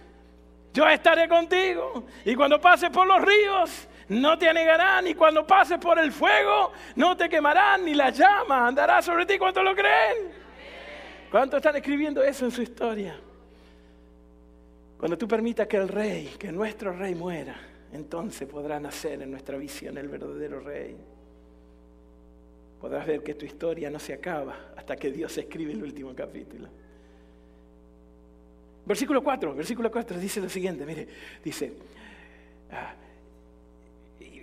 yo 0.71 0.87
estaré 0.87 1.27
contigo. 1.27 2.05
Y 2.25 2.35
cuando 2.35 2.61
pases 2.61 2.91
por 2.91 3.07
los 3.07 3.19
ríos, 3.19 3.87
no 4.09 4.37
te 4.37 4.49
anegarán 4.49 5.07
y 5.07 5.15
cuando 5.15 5.47
pases 5.47 5.79
por 5.79 5.97
el 5.97 6.11
fuego 6.11 6.73
no 6.95 7.17
te 7.17 7.27
quemarán 7.27 7.85
ni 7.85 7.95
la 7.95 8.11
llama 8.11 8.67
andará 8.67 9.01
sobre 9.01 9.25
ti. 9.25 9.39
¿Cuántos 9.39 9.63
lo 9.63 9.73
creen? 9.73 10.31
¿Cuántos 11.31 11.57
están 11.57 11.75
escribiendo 11.77 12.21
eso 12.21 12.45
en 12.45 12.51
su 12.51 12.61
historia? 12.61 13.19
Cuando 15.01 15.17
tú 15.17 15.27
permitas 15.27 15.67
que 15.67 15.77
el 15.77 15.87
rey, 15.87 16.35
que 16.37 16.51
nuestro 16.51 16.93
rey 16.93 17.15
muera, 17.15 17.59
entonces 17.91 18.47
podrá 18.47 18.79
nacer 18.79 19.19
en 19.19 19.31
nuestra 19.31 19.57
visión 19.57 19.97
el 19.97 20.07
verdadero 20.07 20.59
rey. 20.59 20.95
Podrás 22.79 23.07
ver 23.07 23.23
que 23.23 23.33
tu 23.33 23.43
historia 23.43 23.89
no 23.89 23.97
se 23.97 24.13
acaba 24.13 24.73
hasta 24.77 24.95
que 24.95 25.09
Dios 25.09 25.35
escribe 25.39 25.71
el 25.71 25.81
último 25.81 26.13
capítulo. 26.13 26.67
Versículo 28.85 29.23
4, 29.23 29.55
versículo 29.55 29.89
4 29.89 30.19
dice 30.19 30.39
lo 30.39 30.49
siguiente, 30.49 30.85
mire, 30.85 31.07
dice, 31.43 31.73
ah, 32.71 32.93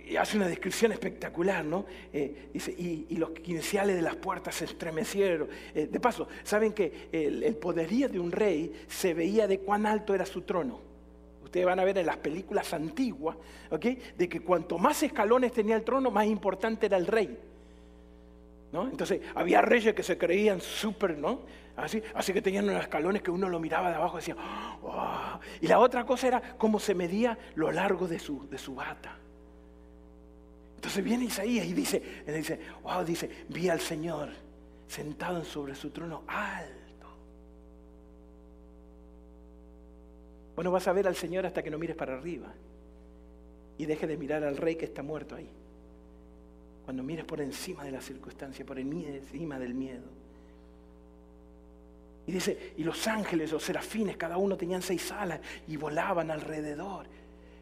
y 0.09 0.17
hace 0.17 0.37
una 0.37 0.47
descripción 0.47 0.91
espectacular, 0.91 1.63
¿no? 1.63 1.85
Eh, 2.11 2.49
dice, 2.51 2.71
y, 2.71 3.15
los 3.15 3.29
quinciales 3.29 3.95
de 3.95 4.01
las 4.01 4.15
puertas 4.15 4.55
se 4.55 4.65
estremecieron. 4.65 5.47
Eh, 5.75 5.87
de 5.91 5.99
paso, 5.99 6.27
¿saben 6.43 6.73
que 6.73 7.09
el, 7.11 7.55
poderío 7.57 8.09
de 8.09 8.19
un 8.19 8.31
rey 8.31 8.85
se 8.87 9.13
veía 9.13 9.45
de 9.47 9.59
cuán 9.59 9.85
alto 9.85 10.15
era 10.15 10.25
su 10.25 10.41
trono? 10.41 10.81
Ustedes 11.43 11.63
van 11.63 11.79
a 11.79 11.83
ver 11.83 11.99
en 11.99 12.07
las 12.07 12.17
películas 12.17 12.73
antiguas, 12.73 13.37
¿ok? 13.69 13.85
De 14.17 14.27
que 14.27 14.39
cuanto 14.39 14.79
más 14.79 15.03
escalones 15.03 15.51
tenía 15.51 15.75
el 15.75 15.83
trono, 15.83 16.09
más 16.09 16.25
importante 16.25 16.87
era 16.87 16.97
el 16.97 17.05
rey. 17.05 17.37
¿No? 18.71 18.87
Entonces, 18.87 19.21
había 19.35 19.61
reyes 19.61 19.93
que 19.93 20.03
se 20.03 20.17
creían 20.17 20.59
súper, 20.59 21.17
¿no? 21.17 21.41
Así, 21.75 22.01
así 22.15 22.33
que 22.33 22.41
tenían 22.41 22.67
unos 22.67 22.81
escalones 22.81 23.21
que 23.21 23.31
uno 23.31 23.47
lo 23.47 23.59
miraba 23.59 23.89
de 23.89 23.95
abajo 23.95 24.17
y 24.17 24.21
decía, 24.21 24.35
oh". 24.81 25.39
y 25.61 25.67
la 25.67 25.79
otra 25.79 26.03
cosa 26.03 26.27
era 26.27 26.41
cómo 26.57 26.79
se 26.79 26.95
medía 26.95 27.37
lo 27.55 27.71
largo 27.71 28.07
de 28.07 28.19
su, 28.19 28.47
de 28.49 28.57
su 28.57 28.75
bata. 28.75 29.17
Entonces 30.79 31.03
viene 31.03 31.25
Isaías 31.25 31.65
y 31.65 31.73
dice, 31.73 32.01
dice, 32.25 32.57
wow, 32.83 33.03
dice, 33.03 33.29
vi 33.49 33.67
al 33.67 33.81
Señor 33.81 34.29
sentado 34.87 35.43
sobre 35.43 35.75
su 35.75 35.89
trono 35.89 36.23
alto. 36.25 37.05
Bueno, 40.55 40.71
vas 40.71 40.87
a 40.87 40.93
ver 40.93 41.05
al 41.05 41.17
Señor 41.17 41.45
hasta 41.45 41.61
que 41.61 41.69
no 41.69 41.77
mires 41.77 41.97
para 41.97 42.13
arriba 42.13 42.47
y 43.77 43.85
deje 43.85 44.07
de 44.07 44.15
mirar 44.15 44.45
al 44.45 44.55
rey 44.55 44.77
que 44.77 44.85
está 44.85 45.03
muerto 45.03 45.35
ahí. 45.35 45.49
Cuando 46.85 47.03
mires 47.03 47.25
por 47.25 47.41
encima 47.41 47.83
de 47.83 47.91
la 47.91 47.99
circunstancia, 47.99 48.65
por 48.65 48.79
encima 48.79 49.59
del 49.59 49.73
miedo. 49.73 50.07
Y 52.25 52.31
dice, 52.31 52.73
y 52.77 52.85
los 52.85 53.05
ángeles, 53.05 53.51
los 53.51 53.63
serafines, 53.63 54.15
cada 54.15 54.37
uno 54.37 54.55
tenían 54.55 54.81
seis 54.81 55.11
alas 55.11 55.41
y 55.67 55.75
volaban 55.75 56.31
alrededor. 56.31 57.05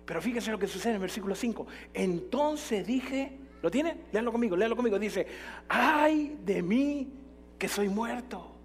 Pero 0.08 0.22
fíjense 0.22 0.50
lo 0.52 0.58
que 0.58 0.68
sucede 0.68 0.92
en 0.92 0.96
el 0.96 1.02
versículo 1.02 1.36
5. 1.36 1.68
Entonces 1.94 2.88
dije, 2.88 3.38
¿lo 3.62 3.70
tiene? 3.70 4.06
Léanlo 4.14 4.32
conmigo, 4.32 4.56
léanlo 4.56 4.78
conmigo. 4.78 4.98
Dice, 4.98 5.28
ay 5.68 6.38
de 6.46 6.64
mí 6.64 7.12
que 7.60 7.68
soy 7.68 7.90
muerto, 7.90 8.56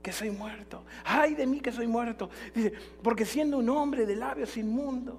que 0.00 0.12
soy 0.12 0.30
muerto. 0.30 0.84
Ay 1.04 1.34
de 1.34 1.44
mí 1.44 1.58
que 1.58 1.72
soy 1.72 1.88
muerto. 1.88 2.30
Dice, 2.54 2.72
porque 3.02 3.24
siendo 3.24 3.58
un 3.58 3.68
hombre 3.68 4.06
de 4.06 4.14
labios 4.14 4.56
inmundos 4.56 5.16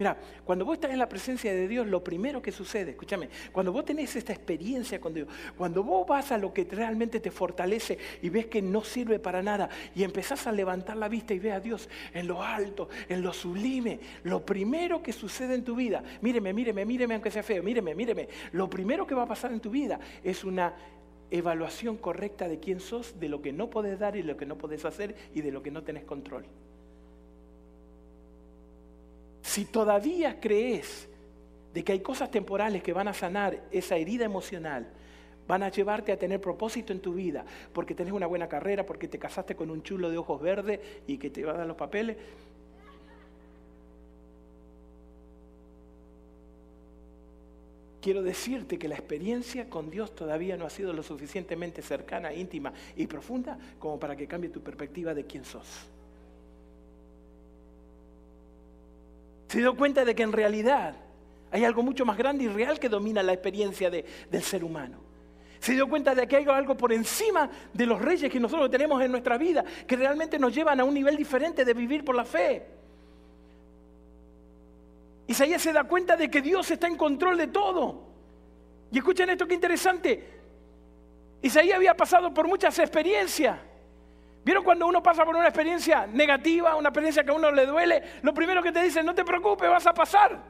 Mira, 0.00 0.16
cuando 0.46 0.64
vos 0.64 0.76
estás 0.76 0.92
en 0.92 0.98
la 0.98 1.10
presencia 1.10 1.52
de 1.52 1.68
Dios, 1.68 1.86
lo 1.86 2.02
primero 2.02 2.40
que 2.40 2.52
sucede, 2.52 2.92
escúchame, 2.92 3.28
cuando 3.52 3.70
vos 3.70 3.84
tenés 3.84 4.16
esta 4.16 4.32
experiencia 4.32 4.98
con 4.98 5.12
Dios, 5.12 5.28
cuando 5.58 5.84
vos 5.84 6.06
vas 6.08 6.32
a 6.32 6.38
lo 6.38 6.54
que 6.54 6.64
realmente 6.64 7.20
te 7.20 7.30
fortalece 7.30 7.98
y 8.22 8.30
ves 8.30 8.46
que 8.46 8.62
no 8.62 8.82
sirve 8.82 9.18
para 9.18 9.42
nada 9.42 9.68
y 9.94 10.02
empezás 10.02 10.46
a 10.46 10.52
levantar 10.52 10.96
la 10.96 11.06
vista 11.10 11.34
y 11.34 11.38
ves 11.38 11.52
a 11.52 11.60
Dios 11.60 11.90
en 12.14 12.28
lo 12.28 12.42
alto, 12.42 12.88
en 13.10 13.20
lo 13.20 13.34
sublime, 13.34 14.00
lo 14.22 14.42
primero 14.42 15.02
que 15.02 15.12
sucede 15.12 15.54
en 15.54 15.64
tu 15.64 15.76
vida, 15.76 16.02
míreme, 16.22 16.54
míreme, 16.54 16.86
míreme 16.86 17.12
aunque 17.12 17.30
sea 17.30 17.42
feo, 17.42 17.62
míreme, 17.62 17.94
míreme, 17.94 18.26
lo 18.52 18.70
primero 18.70 19.06
que 19.06 19.14
va 19.14 19.24
a 19.24 19.28
pasar 19.28 19.52
en 19.52 19.60
tu 19.60 19.68
vida 19.68 20.00
es 20.24 20.44
una 20.44 20.72
evaluación 21.30 21.98
correcta 21.98 22.48
de 22.48 22.58
quién 22.58 22.80
sos, 22.80 23.20
de 23.20 23.28
lo 23.28 23.42
que 23.42 23.52
no 23.52 23.68
podés 23.68 23.98
dar 23.98 24.16
y 24.16 24.22
lo 24.22 24.38
que 24.38 24.46
no 24.46 24.56
podés 24.56 24.86
hacer 24.86 25.14
y 25.34 25.42
de 25.42 25.52
lo 25.52 25.62
que 25.62 25.70
no 25.70 25.82
tenés 25.82 26.04
control. 26.04 26.46
Si 29.50 29.64
todavía 29.64 30.38
crees 30.38 31.08
de 31.74 31.82
que 31.82 31.90
hay 31.90 31.98
cosas 31.98 32.30
temporales 32.30 32.84
que 32.84 32.92
van 32.92 33.08
a 33.08 33.12
sanar 33.12 33.60
esa 33.72 33.96
herida 33.96 34.24
emocional, 34.24 34.86
van 35.48 35.64
a 35.64 35.72
llevarte 35.72 36.12
a 36.12 36.16
tener 36.16 36.40
propósito 36.40 36.92
en 36.92 37.00
tu 37.00 37.14
vida, 37.14 37.44
porque 37.72 37.96
tenés 37.96 38.12
una 38.12 38.28
buena 38.28 38.48
carrera, 38.48 38.86
porque 38.86 39.08
te 39.08 39.18
casaste 39.18 39.56
con 39.56 39.72
un 39.72 39.82
chulo 39.82 40.08
de 40.08 40.18
ojos 40.18 40.40
verdes 40.40 40.78
y 41.08 41.18
que 41.18 41.30
te 41.30 41.44
va 41.44 41.50
a 41.50 41.56
dar 41.56 41.66
los 41.66 41.76
papeles. 41.76 42.16
Quiero 48.00 48.22
decirte 48.22 48.78
que 48.78 48.86
la 48.86 48.94
experiencia 48.94 49.68
con 49.68 49.90
Dios 49.90 50.14
todavía 50.14 50.56
no 50.56 50.64
ha 50.64 50.70
sido 50.70 50.92
lo 50.92 51.02
suficientemente 51.02 51.82
cercana, 51.82 52.32
íntima 52.32 52.72
y 52.94 53.08
profunda 53.08 53.58
como 53.80 53.98
para 53.98 54.14
que 54.14 54.28
cambie 54.28 54.48
tu 54.48 54.60
perspectiva 54.60 55.12
de 55.12 55.26
quién 55.26 55.44
sos. 55.44 55.90
Se 59.50 59.58
dio 59.58 59.76
cuenta 59.76 60.04
de 60.04 60.14
que 60.14 60.22
en 60.22 60.30
realidad 60.30 60.94
hay 61.50 61.64
algo 61.64 61.82
mucho 61.82 62.06
más 62.06 62.16
grande 62.16 62.44
y 62.44 62.46
real 62.46 62.78
que 62.78 62.88
domina 62.88 63.20
la 63.20 63.32
experiencia 63.32 63.90
del 63.90 64.42
ser 64.44 64.62
humano. 64.62 64.98
Se 65.58 65.72
dio 65.72 65.88
cuenta 65.88 66.14
de 66.14 66.28
que 66.28 66.36
hay 66.36 66.44
algo 66.44 66.76
por 66.76 66.92
encima 66.92 67.50
de 67.74 67.84
los 67.84 68.00
reyes 68.00 68.30
que 68.30 68.38
nosotros 68.38 68.70
tenemos 68.70 69.02
en 69.02 69.10
nuestra 69.10 69.36
vida, 69.36 69.64
que 69.88 69.96
realmente 69.96 70.38
nos 70.38 70.54
llevan 70.54 70.78
a 70.78 70.84
un 70.84 70.94
nivel 70.94 71.16
diferente 71.16 71.64
de 71.64 71.74
vivir 71.74 72.04
por 72.04 72.14
la 72.14 72.24
fe. 72.24 72.64
Isaías 75.26 75.60
se 75.60 75.72
da 75.72 75.82
cuenta 75.82 76.16
de 76.16 76.30
que 76.30 76.40
Dios 76.40 76.70
está 76.70 76.86
en 76.86 76.94
control 76.94 77.36
de 77.36 77.48
todo. 77.48 78.04
Y 78.92 78.98
escuchen 78.98 79.30
esto, 79.30 79.48
qué 79.48 79.54
interesante. 79.54 80.28
Isaías 81.42 81.74
había 81.74 81.96
pasado 81.96 82.32
por 82.32 82.46
muchas 82.46 82.78
experiencias. 82.78 83.58
¿Vieron 84.44 84.64
cuando 84.64 84.86
uno 84.86 85.02
pasa 85.02 85.24
por 85.24 85.36
una 85.36 85.46
experiencia 85.46 86.06
negativa, 86.06 86.74
una 86.76 86.88
experiencia 86.88 87.22
que 87.22 87.30
a 87.30 87.34
uno 87.34 87.50
le 87.50 87.66
duele? 87.66 88.02
Lo 88.22 88.32
primero 88.32 88.62
que 88.62 88.72
te 88.72 88.82
dicen, 88.82 89.04
no 89.04 89.14
te 89.14 89.24
preocupes, 89.24 89.68
vas 89.68 89.86
a 89.86 89.92
pasar. 89.92 90.49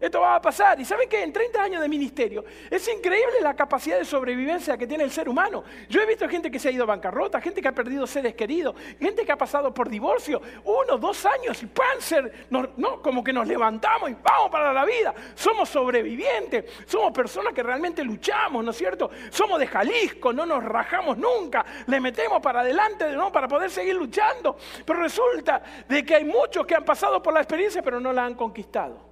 Esto 0.00 0.20
va 0.20 0.36
a 0.36 0.40
pasar. 0.40 0.80
¿Y 0.80 0.84
saben 0.84 1.08
qué? 1.08 1.22
En 1.22 1.32
30 1.32 1.62
años 1.62 1.82
de 1.82 1.88
ministerio 1.88 2.44
es 2.70 2.88
increíble 2.88 3.40
la 3.42 3.54
capacidad 3.54 3.98
de 3.98 4.04
sobrevivencia 4.04 4.78
que 4.78 4.86
tiene 4.86 5.04
el 5.04 5.10
ser 5.10 5.28
humano. 5.28 5.62
Yo 5.88 6.00
he 6.00 6.06
visto 6.06 6.28
gente 6.28 6.50
que 6.50 6.58
se 6.58 6.68
ha 6.68 6.72
ido 6.72 6.84
a 6.84 6.86
bancarrota, 6.86 7.40
gente 7.40 7.60
que 7.60 7.68
ha 7.68 7.72
perdido 7.72 8.06
seres 8.06 8.34
queridos, 8.34 8.74
gente 8.98 9.26
que 9.26 9.32
ha 9.32 9.36
pasado 9.36 9.74
por 9.74 9.90
divorcio, 9.90 10.40
uno, 10.64 10.96
dos 10.96 11.26
años 11.26 11.62
y 11.62 11.66
cáncer, 11.68 12.46
no, 12.50 13.02
como 13.02 13.22
que 13.22 13.32
nos 13.32 13.46
levantamos 13.46 14.10
y 14.10 14.14
vamos 14.14 14.50
para 14.50 14.72
la 14.72 14.84
vida. 14.84 15.14
Somos 15.34 15.68
sobrevivientes, 15.68 16.64
somos 16.86 17.12
personas 17.12 17.52
que 17.52 17.62
realmente 17.62 18.02
luchamos, 18.02 18.64
¿no 18.64 18.70
es 18.70 18.76
cierto? 18.78 19.10
Somos 19.30 19.58
de 19.58 19.66
Jalisco, 19.66 20.32
no 20.32 20.46
nos 20.46 20.64
rajamos 20.64 21.18
nunca, 21.18 21.64
le 21.86 22.00
metemos 22.00 22.40
para 22.40 22.60
adelante 22.60 23.12
¿no? 23.12 23.30
para 23.30 23.48
poder 23.48 23.70
seguir 23.70 23.96
luchando. 23.96 24.56
Pero 24.84 25.00
resulta 25.00 25.62
de 25.88 26.04
que 26.04 26.14
hay 26.14 26.24
muchos 26.24 26.66
que 26.66 26.74
han 26.74 26.84
pasado 26.84 27.22
por 27.22 27.34
la 27.34 27.40
experiencia 27.40 27.82
pero 27.82 28.00
no 28.00 28.12
la 28.12 28.24
han 28.24 28.34
conquistado. 28.34 29.09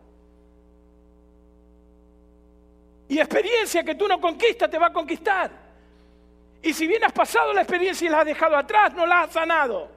Y 3.09 3.19
experiencia 3.19 3.83
que 3.83 3.95
tú 3.95 4.07
no 4.07 4.21
conquistas 4.21 4.71
te 4.71 4.79
va 4.79 4.89
a 4.89 4.93
conquistar. 4.93 5.51
Y 6.63 6.73
si 6.73 6.87
bien 6.87 7.05
has 7.05 7.13
pasado 7.13 7.53
la 7.53 7.63
experiencia 7.63 8.07
y 8.07 8.11
la 8.11 8.21
has 8.21 8.27
dejado 8.27 8.57
atrás, 8.57 8.93
no 8.95 9.07
la 9.07 9.23
has 9.23 9.33
sanado. 9.33 9.91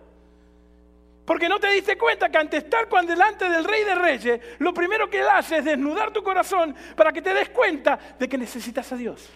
Porque 1.26 1.50
no 1.50 1.60
te 1.60 1.70
diste 1.72 1.98
cuenta 1.98 2.30
que 2.30 2.38
ante 2.38 2.58
estar 2.58 2.88
cuando 2.88 3.12
delante 3.12 3.48
del 3.50 3.64
Rey 3.64 3.84
de 3.84 3.96
Reyes, 3.96 4.42
lo 4.60 4.74
primero 4.74 5.10
que 5.10 5.20
él 5.20 5.28
hace 5.30 5.58
es 5.58 5.66
desnudar 5.66 6.12
tu 6.12 6.24
corazón 6.24 6.76
para 6.96 7.12
que 7.12 7.22
te 7.22 7.34
des 7.34 7.50
cuenta 7.50 7.98
de 8.18 8.28
que 8.28 8.38
necesitas 8.38 8.92
a 8.92 8.96
Dios. 8.96 9.30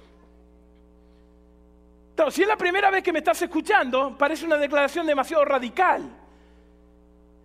Entonces, 2.12 2.36
si 2.36 2.42
es 2.44 2.48
la 2.48 2.56
primera 2.56 2.90
vez 2.90 3.04
que 3.04 3.12
me 3.12 3.20
estás 3.20 3.42
escuchando, 3.42 4.18
parece 4.18 4.46
una 4.46 4.58
declaración 4.58 5.06
demasiado 5.06 5.44
radical. 5.44 6.04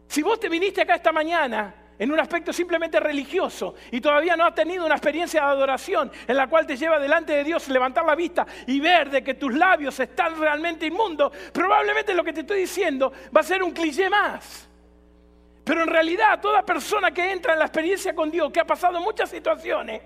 Si 0.06 0.22
vos 0.22 0.38
te 0.38 0.49
viniste 0.49 0.80
acá 0.80 0.94
esta 0.94 1.12
mañana 1.12 1.75
en 2.00 2.11
un 2.11 2.19
aspecto 2.19 2.50
simplemente 2.50 2.99
religioso 2.99 3.75
y 3.90 4.00
todavía 4.00 4.35
no 4.35 4.47
has 4.47 4.54
tenido 4.54 4.87
una 4.87 4.95
experiencia 4.95 5.42
de 5.42 5.47
adoración 5.49 6.11
en 6.26 6.35
la 6.35 6.47
cual 6.49 6.66
te 6.66 6.75
lleva 6.75 6.99
delante 6.99 7.35
de 7.35 7.45
Dios 7.45 7.69
levantar 7.69 8.07
la 8.07 8.14
vista 8.14 8.47
y 8.66 8.80
ver 8.80 9.11
de 9.11 9.23
que 9.23 9.35
tus 9.35 9.52
labios 9.52 10.00
están 10.00 10.40
realmente 10.40 10.87
inmundos, 10.87 11.30
probablemente 11.52 12.14
lo 12.14 12.25
que 12.25 12.33
te 12.33 12.40
estoy 12.40 12.61
diciendo 12.61 13.12
va 13.37 13.40
a 13.42 13.45
ser 13.45 13.62
un 13.62 13.73
cliché 13.73 14.09
más. 14.09 14.66
Pero 15.62 15.83
en 15.83 15.88
realidad 15.88 16.40
toda 16.40 16.64
persona 16.64 17.11
que 17.11 17.33
entra 17.33 17.52
en 17.52 17.59
la 17.59 17.66
experiencia 17.66 18.14
con 18.14 18.30
Dios, 18.30 18.50
que 18.50 18.61
ha 18.61 18.66
pasado 18.66 18.99
muchas 18.99 19.28
situaciones, 19.28 20.00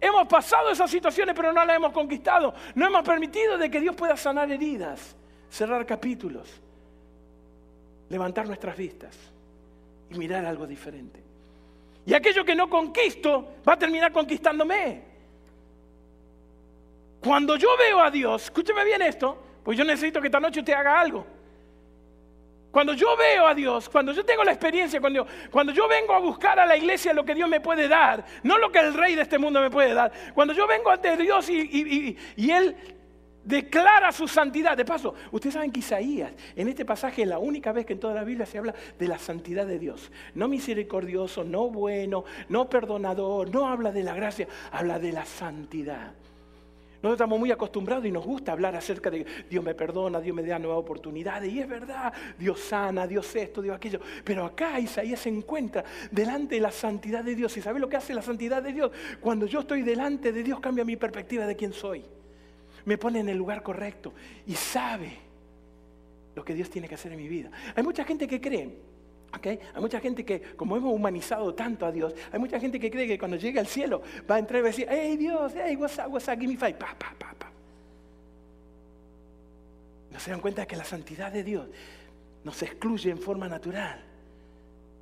hemos 0.00 0.28
pasado 0.28 0.70
esas 0.70 0.88
situaciones 0.88 1.34
pero 1.34 1.52
no 1.52 1.64
las 1.64 1.74
hemos 1.74 1.90
conquistado, 1.90 2.54
no 2.76 2.86
hemos 2.86 3.02
permitido 3.02 3.58
de 3.58 3.68
que 3.68 3.80
Dios 3.80 3.96
pueda 3.96 4.16
sanar 4.16 4.52
heridas, 4.52 5.16
cerrar 5.50 5.84
capítulos, 5.84 6.48
levantar 8.08 8.46
nuestras 8.46 8.76
vistas 8.76 9.31
y 10.12 10.18
mirar 10.18 10.44
algo 10.44 10.66
diferente. 10.66 11.22
Y 12.04 12.14
aquello 12.14 12.44
que 12.44 12.54
no 12.54 12.68
conquisto 12.68 13.56
va 13.66 13.74
a 13.74 13.78
terminar 13.78 14.12
conquistándome. 14.12 15.02
Cuando 17.20 17.56
yo 17.56 17.68
veo 17.78 18.00
a 18.00 18.10
Dios, 18.10 18.44
escúcheme 18.44 18.84
bien 18.84 19.02
esto, 19.02 19.38
pues 19.62 19.78
yo 19.78 19.84
necesito 19.84 20.20
que 20.20 20.26
esta 20.26 20.40
noche 20.40 20.60
usted 20.60 20.72
haga 20.72 21.00
algo. 21.00 21.24
Cuando 22.72 22.94
yo 22.94 23.16
veo 23.16 23.46
a 23.46 23.54
Dios, 23.54 23.88
cuando 23.88 24.12
yo 24.12 24.24
tengo 24.24 24.42
la 24.42 24.52
experiencia 24.52 25.00
con 25.00 25.12
Dios, 25.12 25.26
cuando 25.50 25.72
yo 25.72 25.86
vengo 25.86 26.14
a 26.14 26.18
buscar 26.18 26.58
a 26.58 26.66
la 26.66 26.76
iglesia 26.76 27.12
lo 27.12 27.24
que 27.24 27.34
Dios 27.34 27.48
me 27.48 27.60
puede 27.60 27.86
dar, 27.86 28.24
no 28.42 28.58
lo 28.58 28.72
que 28.72 28.80
el 28.80 28.94
rey 28.94 29.14
de 29.14 29.22
este 29.22 29.38
mundo 29.38 29.60
me 29.60 29.70
puede 29.70 29.92
dar, 29.92 30.10
cuando 30.34 30.54
yo 30.54 30.66
vengo 30.66 30.90
ante 30.90 31.16
Dios 31.18 31.48
y, 31.50 32.16
y 32.34 32.50
Él 32.50 32.74
declara 33.44 34.12
su 34.12 34.28
santidad. 34.28 34.76
De 34.76 34.84
paso, 34.84 35.14
ustedes 35.30 35.54
saben 35.54 35.72
que 35.72 35.80
Isaías, 35.80 36.32
en 36.54 36.68
este 36.68 36.84
pasaje, 36.84 37.22
es 37.22 37.28
la 37.28 37.38
única 37.38 37.72
vez 37.72 37.86
que 37.86 37.94
en 37.94 38.00
toda 38.00 38.14
la 38.14 38.24
Biblia 38.24 38.46
se 38.46 38.58
habla 38.58 38.74
de 38.98 39.08
la 39.08 39.18
santidad 39.18 39.66
de 39.66 39.78
Dios. 39.78 40.10
No 40.34 40.48
misericordioso, 40.48 41.44
no 41.44 41.68
bueno, 41.68 42.24
no 42.48 42.68
perdonador, 42.68 43.52
no 43.52 43.66
habla 43.66 43.92
de 43.92 44.02
la 44.02 44.14
gracia, 44.14 44.48
habla 44.70 44.98
de 44.98 45.12
la 45.12 45.24
santidad. 45.24 46.12
Nosotros 47.02 47.14
estamos 47.16 47.40
muy 47.40 47.50
acostumbrados 47.50 48.06
y 48.06 48.12
nos 48.12 48.24
gusta 48.24 48.52
hablar 48.52 48.76
acerca 48.76 49.10
de 49.10 49.26
Dios 49.50 49.64
me 49.64 49.74
perdona, 49.74 50.20
Dios 50.20 50.36
me 50.36 50.44
da 50.44 50.60
nuevas 50.60 50.78
oportunidades. 50.78 51.52
Y 51.52 51.58
es 51.58 51.68
verdad, 51.68 52.12
Dios 52.38 52.60
sana, 52.60 53.08
Dios 53.08 53.34
esto, 53.34 53.60
Dios 53.60 53.74
aquello. 53.74 54.00
Pero 54.22 54.44
acá 54.44 54.78
Isaías 54.78 55.18
se 55.18 55.28
encuentra 55.28 55.82
delante 56.12 56.54
de 56.54 56.60
la 56.60 56.70
santidad 56.70 57.24
de 57.24 57.34
Dios. 57.34 57.56
¿Y 57.56 57.60
sabe 57.60 57.80
lo 57.80 57.88
que 57.88 57.96
hace 57.96 58.14
la 58.14 58.22
santidad 58.22 58.62
de 58.62 58.72
Dios? 58.72 58.92
Cuando 59.20 59.46
yo 59.46 59.60
estoy 59.60 59.82
delante 59.82 60.30
de 60.30 60.44
Dios 60.44 60.60
cambia 60.60 60.84
mi 60.84 60.96
perspectiva 60.96 61.44
de 61.44 61.56
quién 61.56 61.72
soy 61.72 62.04
me 62.84 62.98
pone 62.98 63.20
en 63.20 63.28
el 63.28 63.36
lugar 63.36 63.62
correcto 63.62 64.12
y 64.46 64.54
sabe 64.54 65.12
lo 66.34 66.44
que 66.44 66.54
Dios 66.54 66.70
tiene 66.70 66.88
que 66.88 66.94
hacer 66.94 67.12
en 67.12 67.18
mi 67.18 67.28
vida. 67.28 67.50
Hay 67.74 67.82
mucha 67.82 68.04
gente 68.04 68.26
que 68.26 68.40
cree, 68.40 68.74
¿okay? 69.36 69.58
hay 69.74 69.80
mucha 69.80 70.00
gente 70.00 70.24
que, 70.24 70.40
como 70.40 70.76
hemos 70.76 70.92
humanizado 70.92 71.54
tanto 71.54 71.86
a 71.86 71.92
Dios, 71.92 72.14
hay 72.30 72.38
mucha 72.38 72.58
gente 72.58 72.80
que 72.80 72.90
cree 72.90 73.06
que 73.06 73.18
cuando 73.18 73.36
llegue 73.36 73.58
al 73.58 73.66
cielo 73.66 74.02
va 74.30 74.36
a 74.36 74.38
entrar 74.38 74.60
y 74.60 74.62
va 74.62 74.68
a 74.68 74.70
decir, 74.70 74.86
hey 74.90 75.16
Dios, 75.16 75.52
hey, 75.54 75.76
what's 75.76 75.98
up, 75.98 76.12
what's 76.12 76.28
up, 76.28 76.38
give 76.38 76.48
me 76.48 76.56
five, 76.56 76.74
pa, 76.74 76.94
pa, 76.98 77.14
pa, 77.18 77.34
pa. 77.38 77.50
No 80.10 80.20
se 80.20 80.30
dan 80.30 80.40
cuenta 80.40 80.66
que 80.66 80.76
la 80.76 80.84
santidad 80.84 81.32
de 81.32 81.42
Dios 81.42 81.68
nos 82.44 82.62
excluye 82.62 83.10
en 83.10 83.18
forma 83.18 83.48
natural, 83.48 84.00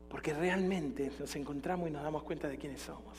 porque 0.09 0.35
realmente 0.35 1.11
nos 1.19 1.35
encontramos 1.37 1.89
y 1.89 1.93
nos 1.93 2.03
damos 2.03 2.23
cuenta 2.23 2.49
de 2.49 2.59
quiénes 2.59 2.81
somos. 2.81 3.19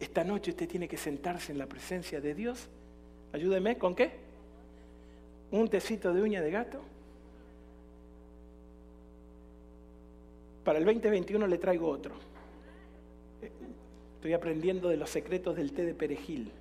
Esta 0.00 0.24
noche 0.24 0.50
usted 0.50 0.68
tiene 0.68 0.88
que 0.88 0.96
sentarse 0.96 1.52
en 1.52 1.58
la 1.58 1.66
presencia 1.66 2.20
de 2.20 2.34
Dios 2.34 2.68
Ayúdeme, 3.32 3.78
¿con 3.78 3.94
qué? 3.94 4.12
Un 5.50 5.68
tecito 5.68 6.12
de 6.12 6.22
uña 6.22 6.40
de 6.42 6.50
gato. 6.50 6.80
Para 10.64 10.78
el 10.78 10.84
2021 10.84 11.46
le 11.46 11.58
traigo 11.58 11.88
otro. 11.88 12.14
Estoy 14.16 14.34
aprendiendo 14.34 14.88
de 14.88 14.96
los 14.96 15.10
secretos 15.10 15.56
del 15.56 15.72
té 15.72 15.84
de 15.84 15.94
perejil. 15.94 16.52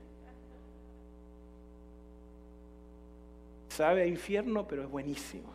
Sabe 3.70 4.02
a 4.02 4.08
infierno, 4.08 4.68
pero 4.68 4.84
es 4.84 4.90
buenísimo. 4.90 5.50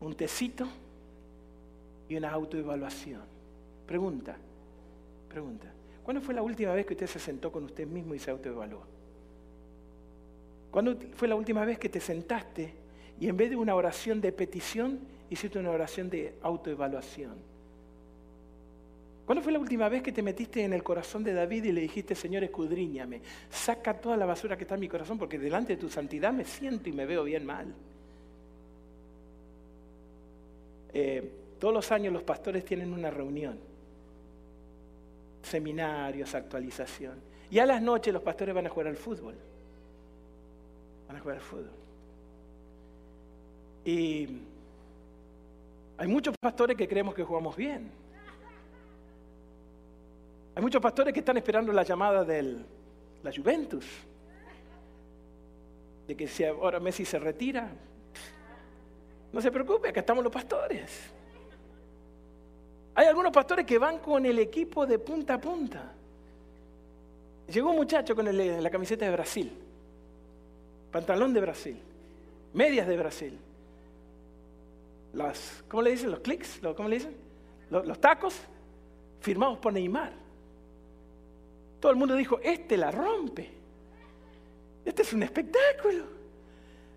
Un 0.00 0.14
tecito 0.14 0.66
y 2.08 2.16
una 2.16 2.30
autoevaluación. 2.30 3.22
Pregunta, 3.86 4.36
pregunta. 5.28 5.72
¿Cuándo 6.04 6.20
fue 6.20 6.34
la 6.34 6.42
última 6.42 6.74
vez 6.74 6.84
que 6.84 6.92
usted 6.92 7.06
se 7.06 7.18
sentó 7.18 7.50
con 7.50 7.64
usted 7.64 7.86
mismo 7.86 8.14
y 8.14 8.18
se 8.18 8.30
autoevaluó? 8.30 8.82
¿Cuándo 10.70 10.96
fue 11.14 11.28
la 11.28 11.34
última 11.34 11.64
vez 11.64 11.78
que 11.78 11.88
te 11.88 11.98
sentaste 11.98 12.74
y 13.18 13.28
en 13.28 13.36
vez 13.36 13.48
de 13.48 13.56
una 13.56 13.74
oración 13.74 14.20
de 14.20 14.30
petición, 14.30 15.00
hiciste 15.30 15.58
una 15.58 15.70
oración 15.70 16.10
de 16.10 16.34
autoevaluación? 16.42 17.32
¿Cuándo 19.24 19.42
fue 19.42 19.52
la 19.52 19.58
última 19.58 19.88
vez 19.88 20.02
que 20.02 20.12
te 20.12 20.20
metiste 20.20 20.62
en 20.62 20.74
el 20.74 20.82
corazón 20.82 21.24
de 21.24 21.32
David 21.32 21.64
y 21.64 21.72
le 21.72 21.80
dijiste, 21.80 22.14
Señor, 22.14 22.44
escudriñame, 22.44 23.22
saca 23.48 23.94
toda 23.94 24.18
la 24.18 24.26
basura 24.26 24.58
que 24.58 24.64
está 24.64 24.74
en 24.74 24.82
mi 24.82 24.88
corazón, 24.88 25.16
porque 25.16 25.38
delante 25.38 25.76
de 25.76 25.80
tu 25.80 25.88
santidad 25.88 26.34
me 26.34 26.44
siento 26.44 26.90
y 26.90 26.92
me 26.92 27.06
veo 27.06 27.24
bien 27.24 27.46
mal? 27.46 27.72
Eh, 30.92 31.32
todos 31.58 31.72
los 31.72 31.90
años 31.90 32.12
los 32.12 32.22
pastores 32.22 32.62
tienen 32.62 32.92
una 32.92 33.10
reunión 33.10 33.73
seminarios, 35.44 36.34
actualización. 36.34 37.20
Y 37.50 37.58
a 37.58 37.66
las 37.66 37.80
noches 37.80 38.12
los 38.12 38.22
pastores 38.22 38.54
van 38.54 38.66
a 38.66 38.70
jugar 38.70 38.88
al 38.88 38.96
fútbol. 38.96 39.34
Van 41.06 41.16
a 41.16 41.20
jugar 41.20 41.36
al 41.36 41.42
fútbol. 41.42 41.70
Y 43.84 44.28
hay 45.98 46.08
muchos 46.08 46.34
pastores 46.40 46.76
que 46.76 46.88
creemos 46.88 47.14
que 47.14 47.22
jugamos 47.22 47.54
bien. 47.56 47.90
Hay 50.54 50.62
muchos 50.62 50.80
pastores 50.80 51.12
que 51.12 51.20
están 51.20 51.36
esperando 51.36 51.72
la 51.72 51.82
llamada 51.82 52.24
de 52.24 52.56
la 53.22 53.32
Juventus. 53.32 53.84
De 56.06 56.16
que 56.16 56.28
si 56.28 56.44
ahora 56.44 56.80
Messi 56.80 57.04
se 57.04 57.18
retira, 57.18 57.70
no 59.32 59.40
se 59.40 59.50
preocupe, 59.50 59.88
acá 59.88 60.00
estamos 60.00 60.22
los 60.22 60.32
pastores. 60.32 61.12
Hay 62.94 63.06
algunos 63.06 63.32
pastores 63.32 63.66
que 63.66 63.78
van 63.78 63.98
con 63.98 64.24
el 64.24 64.38
equipo 64.38 64.86
de 64.86 64.98
punta 64.98 65.34
a 65.34 65.40
punta. 65.40 65.92
Llegó 67.48 67.70
un 67.70 67.76
muchacho 67.76 68.14
con 68.14 68.24
la 68.24 68.70
camiseta 68.70 69.04
de 69.04 69.10
Brasil, 69.10 69.52
pantalón 70.90 71.34
de 71.34 71.40
Brasil, 71.40 71.76
medias 72.52 72.86
de 72.86 72.96
Brasil, 72.96 73.38
las, 75.12 75.62
¿cómo 75.68 75.82
le 75.82 75.90
dicen? 75.90 76.10
Los 76.10 76.20
clics, 76.20 76.60
¿cómo 76.76 76.88
le 76.88 76.96
dicen? 76.96 77.16
Los, 77.70 77.86
los 77.86 78.00
tacos 78.00 78.40
firmados 79.20 79.58
por 79.58 79.72
Neymar. 79.72 80.12
Todo 81.80 81.92
el 81.92 81.98
mundo 81.98 82.14
dijo, 82.14 82.40
este 82.42 82.76
la 82.76 82.90
rompe. 82.90 83.50
Este 84.84 85.02
es 85.02 85.12
un 85.12 85.22
espectáculo. 85.22 86.04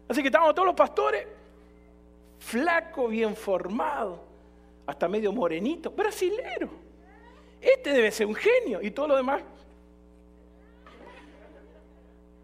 Así 0.07 0.21
que 0.21 0.27
estábamos 0.27 0.55
todos 0.55 0.67
los 0.67 0.75
pastores, 0.75 1.27
flaco, 2.39 3.07
bien 3.07 3.35
formado 3.35 4.26
hasta 4.87 5.07
medio 5.07 5.31
morenito, 5.33 5.91
brasilero. 5.91 6.69
Este 7.61 7.91
debe 7.91 8.09
ser 8.09 8.25
un 8.25 8.35
genio 8.35 8.81
y 8.81 8.89
todo 8.91 9.09
lo 9.09 9.17
demás. 9.17 9.43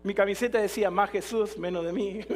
Mi 0.03 0.13
camiseta 0.13 0.60
decía 0.60 0.91
más 0.91 1.10
Jesús, 1.10 1.58
menos 1.58 1.86
de 1.86 1.93
mí. 1.93 2.19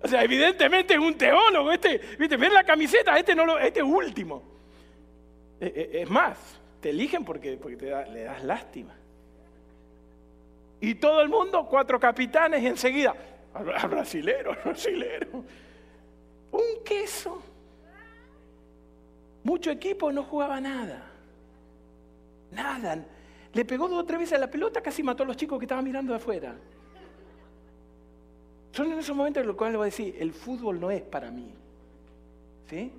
O 0.00 0.06
sea, 0.06 0.22
evidentemente 0.22 0.94
es 0.94 1.00
un 1.00 1.18
teólogo. 1.18 1.72
Este, 1.72 2.00
¿viste? 2.16 2.36
Ven 2.36 2.54
la 2.54 2.62
camiseta, 2.62 3.18
este, 3.18 3.34
no 3.34 3.44
lo, 3.44 3.58
este 3.58 3.80
es 3.80 3.84
último. 3.84 4.44
Eh, 5.60 5.72
eh, 5.74 6.02
es 6.02 6.08
más, 6.08 6.38
te 6.80 6.90
eligen 6.90 7.24
porque, 7.24 7.56
porque 7.56 7.76
te 7.76 7.86
le 7.86 8.22
das 8.22 8.44
lástima. 8.44 8.94
Y 10.80 10.94
todo 10.94 11.20
el 11.20 11.28
mundo, 11.28 11.66
cuatro 11.68 11.98
capitanes 11.98 12.64
enseguida. 12.64 13.12
Al 13.52 13.88
brasilero, 13.88 14.52
al 14.52 14.58
brasilero. 14.64 15.44
Un 16.52 16.84
queso. 16.84 17.42
Mucho 19.48 19.70
equipo 19.70 20.12
no 20.12 20.24
jugaba 20.24 20.60
nada. 20.60 21.10
Nada. 22.52 23.02
Le 23.54 23.64
pegó 23.64 23.88
dos 23.88 24.02
o 24.02 24.04
tres 24.04 24.20
veces 24.20 24.34
a 24.34 24.38
la 24.38 24.50
pelota, 24.50 24.82
casi 24.82 25.02
mató 25.02 25.22
a 25.22 25.26
los 25.26 25.38
chicos 25.38 25.58
que 25.58 25.64
estaban 25.64 25.82
mirando 25.82 26.12
de 26.12 26.18
afuera. 26.18 26.54
Son 28.72 28.92
en 28.92 28.98
esos 28.98 29.16
momentos 29.16 29.40
en 29.40 29.46
los 29.46 29.56
cuales 29.56 29.72
le 29.72 29.78
voy 29.78 29.84
a 29.84 29.90
decir, 29.90 30.16
el 30.18 30.34
fútbol 30.34 30.78
no 30.78 30.90
es 30.90 31.00
para 31.00 31.30
mí. 31.30 31.50
¿Sí? 32.68 32.92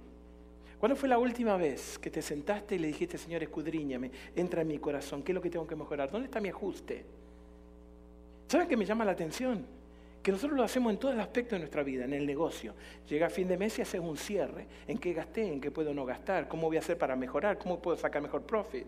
¿Cuándo 0.80 0.96
fue 0.96 1.08
la 1.08 1.20
última 1.20 1.56
vez 1.56 2.00
que 2.00 2.10
te 2.10 2.24
sentaste 2.24 2.78
y 2.78 2.80
le 2.80 2.88
dijiste, 2.88 3.20
Señor, 3.20 3.44
escudriñame, 3.44 4.10
entra 4.36 4.64
en 4.64 4.70
mi 4.70 4.80
corazón, 4.80 5.22
qué 5.22 5.34
es 5.34 5.36
lo 5.36 5.44
que 5.44 5.52
tengo 5.52 5.68
que 5.68 5.76
mejorar? 5.76 6.10
¿Dónde 6.10 6.26
está 6.26 6.42
mi 6.42 6.50
ajuste? 6.50 7.06
¿Saben 8.48 8.68
qué 8.68 8.76
me 8.76 8.86
llama 8.86 9.06
la 9.06 9.12
atención? 9.12 9.68
Que 10.22 10.32
nosotros 10.32 10.58
lo 10.58 10.64
hacemos 10.64 10.92
en 10.92 11.00
todo 11.00 11.12
el 11.12 11.20
aspecto 11.20 11.56
de 11.56 11.60
nuestra 11.60 11.82
vida, 11.82 12.06
en 12.06 12.14
el 12.14 12.26
negocio. 12.26 12.74
Llega 13.08 13.28
a 13.28 13.30
fin 13.30 13.48
de 13.48 13.58
mes 13.58 13.80
y 13.80 13.82
haces 13.82 14.02
un 14.02 14.18
cierre. 14.18 14.66
¿En 14.88 14.98
qué 14.98 15.14
gasté? 15.14 15.48
¿En 15.48 15.62
qué 15.62 15.72
puedo 15.72 15.94
no 15.94 16.06
gastar? 16.06 16.48
¿Cómo 16.48 16.68
voy 16.68 16.78
a 16.78 16.80
hacer 16.80 16.98
para 16.98 17.16
mejorar? 17.16 17.58
¿Cómo 17.58 17.80
puedo 17.80 17.96
sacar 17.96 18.22
mejor 18.22 18.42
profit? 18.42 18.86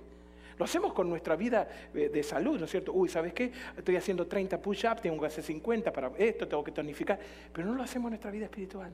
Lo 0.58 0.66
hacemos 0.66 0.94
con 0.94 1.10
nuestra 1.10 1.36
vida 1.36 1.68
eh, 1.94 2.10
de 2.10 2.22
salud, 2.22 2.60
¿no 2.60 2.66
es 2.66 2.72
cierto? 2.72 2.94
Uy, 2.94 3.10
¿sabes 3.10 3.34
qué? 3.34 3.52
Estoy 3.76 3.96
haciendo 3.96 4.28
30 4.28 4.62
push-ups, 4.62 5.02
tengo 5.02 5.20
que 5.20 5.28
hacer 5.28 5.44
50 5.44 5.92
para 5.92 6.12
esto, 6.18 6.48
tengo 6.48 6.64
que 6.64 6.72
tonificar. 6.72 7.18
Pero 7.52 7.68
no 7.68 7.74
lo 7.74 7.84
hacemos 7.84 8.08
en 8.08 8.12
nuestra 8.12 8.30
vida 8.30 8.46
espiritual. 8.46 8.92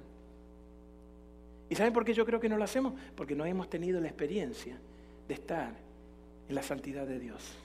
¿Y 1.70 1.76
saben 1.76 1.92
por 1.92 2.06
qué 2.06 2.14
yo 2.14 2.26
creo 2.26 2.40
que 2.40 2.48
no 2.48 2.58
lo 2.58 2.64
hacemos? 2.64 2.94
Porque 3.16 3.36
no 3.36 3.46
hemos 3.46 3.70
tenido 3.70 4.00
la 4.00 4.08
experiencia 4.08 4.78
de 5.28 5.34
estar 5.34 5.74
en 6.48 6.56
la 6.56 6.62
santidad 6.62 7.06
de 7.06 7.20
Dios. 7.20 7.58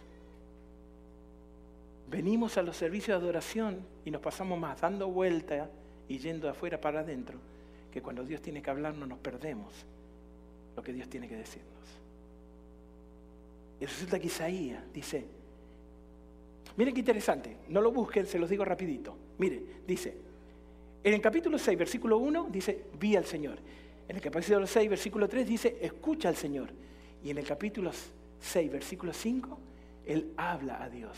Venimos 2.12 2.58
a 2.58 2.62
los 2.62 2.76
servicios 2.76 3.18
de 3.18 3.24
adoración 3.24 3.80
y 4.04 4.10
nos 4.10 4.20
pasamos 4.20 4.58
más 4.58 4.78
dando 4.82 5.08
vuelta 5.08 5.70
y 6.06 6.18
yendo 6.18 6.46
de 6.46 6.50
afuera 6.50 6.78
para 6.78 7.00
adentro, 7.00 7.38
que 7.90 8.02
cuando 8.02 8.22
Dios 8.22 8.42
tiene 8.42 8.60
que 8.60 8.68
hablarnos 8.68 9.08
nos 9.08 9.18
perdemos 9.18 9.72
lo 10.76 10.82
que 10.82 10.92
Dios 10.92 11.08
tiene 11.08 11.26
que 11.26 11.36
decirnos. 11.36 11.72
Y 13.80 13.86
resulta 13.86 14.18
que 14.18 14.26
Isaías 14.26 14.84
dice, 14.92 15.24
miren 16.76 16.92
qué 16.92 17.00
interesante, 17.00 17.56
no 17.70 17.80
lo 17.80 17.90
busquen, 17.90 18.26
se 18.26 18.38
los 18.38 18.50
digo 18.50 18.62
rapidito. 18.62 19.16
Mire, 19.38 19.62
dice, 19.86 20.14
en 21.02 21.14
el 21.14 21.20
capítulo 21.22 21.58
6, 21.58 21.78
versículo 21.78 22.18
1, 22.18 22.48
dice, 22.50 22.84
vi 23.00 23.16
al 23.16 23.24
Señor. 23.24 23.56
En 24.06 24.16
el 24.16 24.20
capítulo 24.20 24.66
6, 24.66 24.90
versículo 24.90 25.26
3, 25.30 25.46
dice, 25.46 25.78
escucha 25.80 26.28
al 26.28 26.36
Señor. 26.36 26.68
Y 27.24 27.30
en 27.30 27.38
el 27.38 27.46
capítulo 27.46 27.90
6, 28.38 28.70
versículo 28.70 29.14
5, 29.14 29.58
Él 30.04 30.34
habla 30.36 30.82
a 30.82 30.90
Dios. 30.90 31.16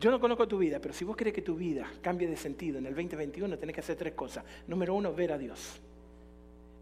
Yo 0.00 0.10
no 0.10 0.18
conozco 0.18 0.48
tu 0.48 0.56
vida, 0.56 0.80
pero 0.80 0.94
si 0.94 1.04
vos 1.04 1.14
querés 1.14 1.34
que 1.34 1.42
tu 1.42 1.54
vida 1.54 1.86
cambie 2.00 2.26
de 2.26 2.36
sentido 2.36 2.78
en 2.78 2.86
el 2.86 2.94
2021, 2.94 3.58
tenés 3.58 3.74
que 3.74 3.80
hacer 3.80 3.96
tres 3.96 4.14
cosas. 4.14 4.42
Número 4.66 4.94
uno, 4.94 5.12
ver 5.12 5.32
a 5.32 5.38
Dios. 5.38 5.78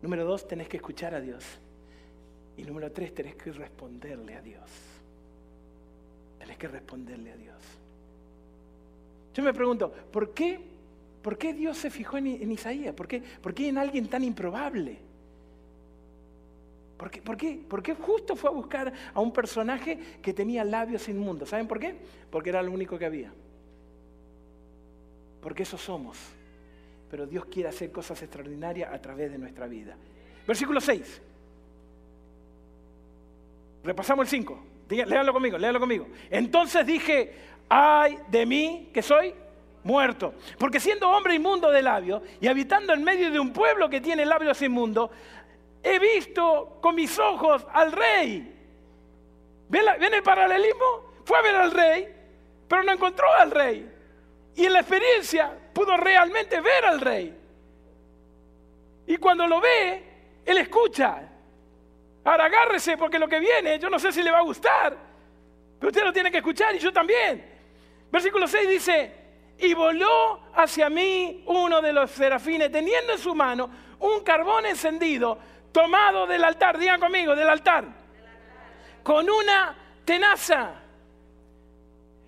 Número 0.01 0.25
dos, 0.25 0.47
tenés 0.47 0.69
que 0.69 0.77
escuchar 0.77 1.17
a 1.17 1.21
Dios. 1.21 1.45
Y 2.57 2.63
número 2.63 2.93
tres, 2.93 3.13
tenés 3.13 3.35
que 3.35 3.51
responderle 3.51 4.37
a 4.37 4.41
Dios. 4.41 4.71
Tenés 6.39 6.57
que 6.57 6.69
responderle 6.69 7.33
a 7.33 7.37
Dios. 7.37 7.57
Yo 9.35 9.43
me 9.43 9.53
pregunto, 9.53 9.93
¿por 10.13 10.33
qué, 10.33 10.61
por 11.21 11.37
qué 11.37 11.53
Dios 11.53 11.77
se 11.77 11.91
fijó 11.91 12.19
en, 12.19 12.53
Isaías? 12.53 12.95
¿Por 12.95 13.09
qué, 13.09 13.21
¿Por 13.21 13.53
qué 13.53 13.69
en 13.69 13.79
alguien 13.79 14.07
tan 14.07 14.23
improbable? 14.23 14.97
¿Por 16.99 17.11
qué, 17.11 17.23
por, 17.23 17.37
qué, 17.37 17.61
¿Por 17.69 17.83
qué 17.83 17.95
justo 17.95 18.35
fue 18.35 18.51
a 18.51 18.53
buscar 18.53 18.93
a 19.15 19.21
un 19.21 19.33
personaje 19.33 19.99
que 20.21 20.35
tenía 20.35 20.65
labios 20.65 21.09
inmundos? 21.09 21.49
¿Saben 21.49 21.69
por 21.69 21.79
qué? 21.79 21.97
Porque 22.29 22.51
era 22.51 22.61
lo 22.61 22.73
único 22.73 22.99
que 22.99 23.07
había. 23.07 23.33
Porque 25.41 25.63
eso 25.63 25.79
somos. 25.79 26.19
Pero 27.09 27.25
Dios 27.25 27.45
quiere 27.47 27.69
hacer 27.69 27.93
cosas 27.93 28.21
extraordinarias 28.21 28.93
a 28.93 29.01
través 29.01 29.31
de 29.31 29.39
nuestra 29.39 29.69
vida. 29.69 29.97
Versículo 30.45 30.81
6. 30.81 31.23
Repasamos 33.85 34.25
el 34.25 34.29
5. 34.29 34.65
Léanlo 34.89 35.33
conmigo, 35.33 35.57
léanlo 35.57 35.79
conmigo. 35.79 36.09
Entonces 36.31 36.85
dije, 36.85 37.33
ay 37.69 38.19
de 38.29 38.45
mí 38.45 38.91
que 38.93 39.03
soy 39.03 39.33
muerto. 39.85 40.35
Porque 40.59 40.81
siendo 40.81 41.09
hombre 41.09 41.35
inmundo 41.35 41.71
de 41.71 41.83
labios 41.83 42.23
y 42.41 42.47
habitando 42.47 42.93
en 42.93 43.05
medio 43.05 43.31
de 43.31 43.39
un 43.39 43.53
pueblo 43.53 43.89
que 43.89 44.01
tiene 44.01 44.25
labios 44.25 44.61
inmundos, 44.63 45.11
he 45.89 45.99
visto 45.99 46.79
con 46.81 46.95
mis 46.95 47.19
ojos 47.19 47.67
al 47.73 47.93
rey. 47.93 48.55
¿Ven, 49.69 49.85
¿Ven, 50.01 50.15
el 50.15 50.23
paralelismo? 50.23 51.13
Fue 51.25 51.39
a 51.39 51.43
ver 51.43 51.57
al 51.57 51.71
rey, 51.71 52.09
pero 52.69 52.83
no 52.83 52.93
encontró 52.93 53.27
al 53.35 53.51
rey. 53.51 53.91
Y 54.57 54.67
en 54.67 54.73
la 54.73 54.81
experiencia 54.81 55.57
pudo 55.73 55.97
realmente 55.97 56.61
ver 56.61 56.85
al 56.85 57.01
rey. 57.01 57.37
Y 59.07 59.17
cuando 59.17 59.47
lo 59.47 59.61
ve, 59.61 60.03
él 60.45 60.59
escucha. 60.59 61.23
Ahora 62.25 62.45
agárrese 62.47 62.97
porque 62.97 63.19
lo 63.19 63.29
que 63.29 63.41
viene, 63.41 63.79
yo 63.79 63.89
no 63.89 63.99
sé 63.99 64.13
si 64.13 64.23
le 64.23 64.31
va 64.31 64.39
a 64.39 64.43
gustar, 64.43 64.97
pero 65.79 65.89
usted 65.89 66.05
lo 66.05 66.13
tiene 66.13 66.31
que 66.31 66.39
escuchar 66.39 66.75
y 66.75 66.79
yo 66.79 66.93
también. 66.93 67.59
Versículo 68.11 68.47
6 68.47 68.69
dice, 68.69 69.13
y 69.59 69.75
voló 69.75 70.41
hacia 70.55 70.91
mí 70.91 71.43
uno 71.47 71.81
de 71.81 71.93
los 71.93 72.11
serafines, 72.11 72.71
teniendo 72.71 73.13
en 73.13 73.19
su 73.19 73.35
mano 73.35 73.71
un 74.01 74.21
carbón 74.21 74.67
encendido, 74.67 75.39
tomado 75.73 76.27
del 76.27 76.45
altar, 76.45 76.79
digan 76.79 77.01
conmigo, 77.01 77.35
del 77.35 77.49
altar, 77.49 77.85
con 79.03 79.29
una 79.29 79.77
tenaza. 80.05 80.75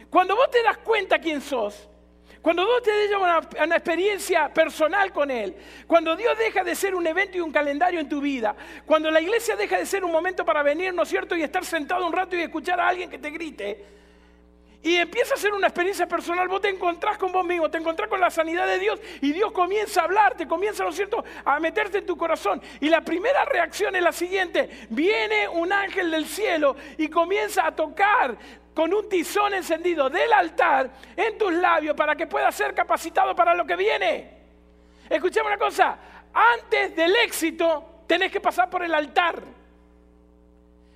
Cuando 0.09 0.35
vos 0.35 0.51
te 0.51 0.63
das 0.63 0.79
cuenta 0.79 1.19
quién 1.19 1.41
sos, 1.41 1.89
cuando 2.43 2.65
Dios 2.65 2.83
te 2.83 3.09
lleva 3.09 3.43
una, 3.65 3.77
experiencia 3.77 4.49
personal 4.49 5.13
con 5.13 5.31
Él, 5.31 5.55
cuando 5.87 6.17
Dios 6.17 6.39
deja 6.39 6.65
de 6.65 6.75
ser 6.75 6.95
un 6.95 7.07
evento 7.07 7.37
y 7.37 7.41
un 7.41 7.53
calendario 7.53 8.01
en 8.01 8.09
tu 8.09 8.21
vida, 8.21 8.57
cuando 8.87 9.11
la 9.11 9.21
iglesia 9.21 9.57
deja 9.57 9.77
de 9.77 9.85
ser 9.85 10.05
un 10.05 10.11
momento 10.11 10.45
para 10.45 10.63
venir, 10.63 10.95
¿no 10.95 11.03
es 11.03 11.09
cierto?, 11.09 11.37
y 11.37 11.43
estar 11.43 11.65
sentado 11.65 12.07
un 12.07 12.13
rato 12.13 12.37
y 12.37 12.41
escuchar 12.41 12.81
a 12.81 12.89
alguien 12.89 13.11
que 13.11 13.19
te 13.19 13.31
grite, 13.31 13.85
y 14.83 14.97
empieza 14.97 15.35
a 15.35 15.37
ser 15.37 15.53
una 15.53 15.67
experiencia 15.67 16.07
personal, 16.09 16.49
vos 16.49 16.63
te 16.63 16.71
encontrás 16.71 17.19
con 17.19 17.31
vos 17.33 17.45
mismo, 17.45 17.71
te 17.71 17.77
encontrás 17.77 18.09
con 18.09 18.19
la 18.19 18.31
sanidad 18.31 18.67
de 18.67 18.79
Dios 18.79 18.99
y 19.21 19.33
Dios 19.33 19.53
comienza 19.53 20.01
a 20.01 20.05
hablarte, 20.05 20.49
comienza, 20.49 20.85
¿no 20.85 20.93
cierto?, 20.93 21.23
a 21.45 21.61
meterte 21.61 21.99
en 21.99 22.07
tu 22.07 22.17
corazón. 22.17 22.63
Y 22.81 22.89
la 22.89 23.03
primera 23.03 23.45
reacción 23.45 23.95
es 23.95 24.03
la 24.03 24.13
siguiente, 24.13 24.87
viene 24.89 25.49
un 25.49 25.71
ángel 25.71 26.11
del 26.11 26.27
cielo 26.27 26.77
y 26.97 27.09
comienza 27.09 27.67
a 27.67 27.77
tocar 27.77 28.39
con 28.73 28.95
un 28.95 29.07
tizón 29.07 29.53
encendido 29.53 30.09
del 30.09 30.33
altar 30.33 30.91
en 31.15 31.37
tus 31.37 31.53
labios 31.53 31.95
para 31.95 32.17
que 32.17 32.27
puedas 32.27 32.55
ser 32.55 32.75
capacitado 32.75 33.37
para 33.37 33.55
lo 33.55 33.67
que 33.67 33.77
viene. 33.77 34.31
Escuchemos 35.11 35.49
una 35.49 35.59
cosa, 35.59 35.99
antes 36.33 36.97
del 36.97 37.15
éxito 37.17 38.05
tenés 38.07 38.33
que 38.33 38.41
pasar 38.41 38.71
por 38.71 38.83
el 38.83 38.95
altar. 38.95 39.43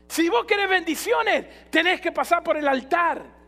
Si 0.09 0.31
vos 0.31 0.47
querés 0.47 0.71
bendiciones, 0.71 1.71
tenés 1.71 2.01
que 2.01 2.13
pasar 2.13 2.43
por 2.43 2.57
el 2.57 2.67
altar. 2.67 3.44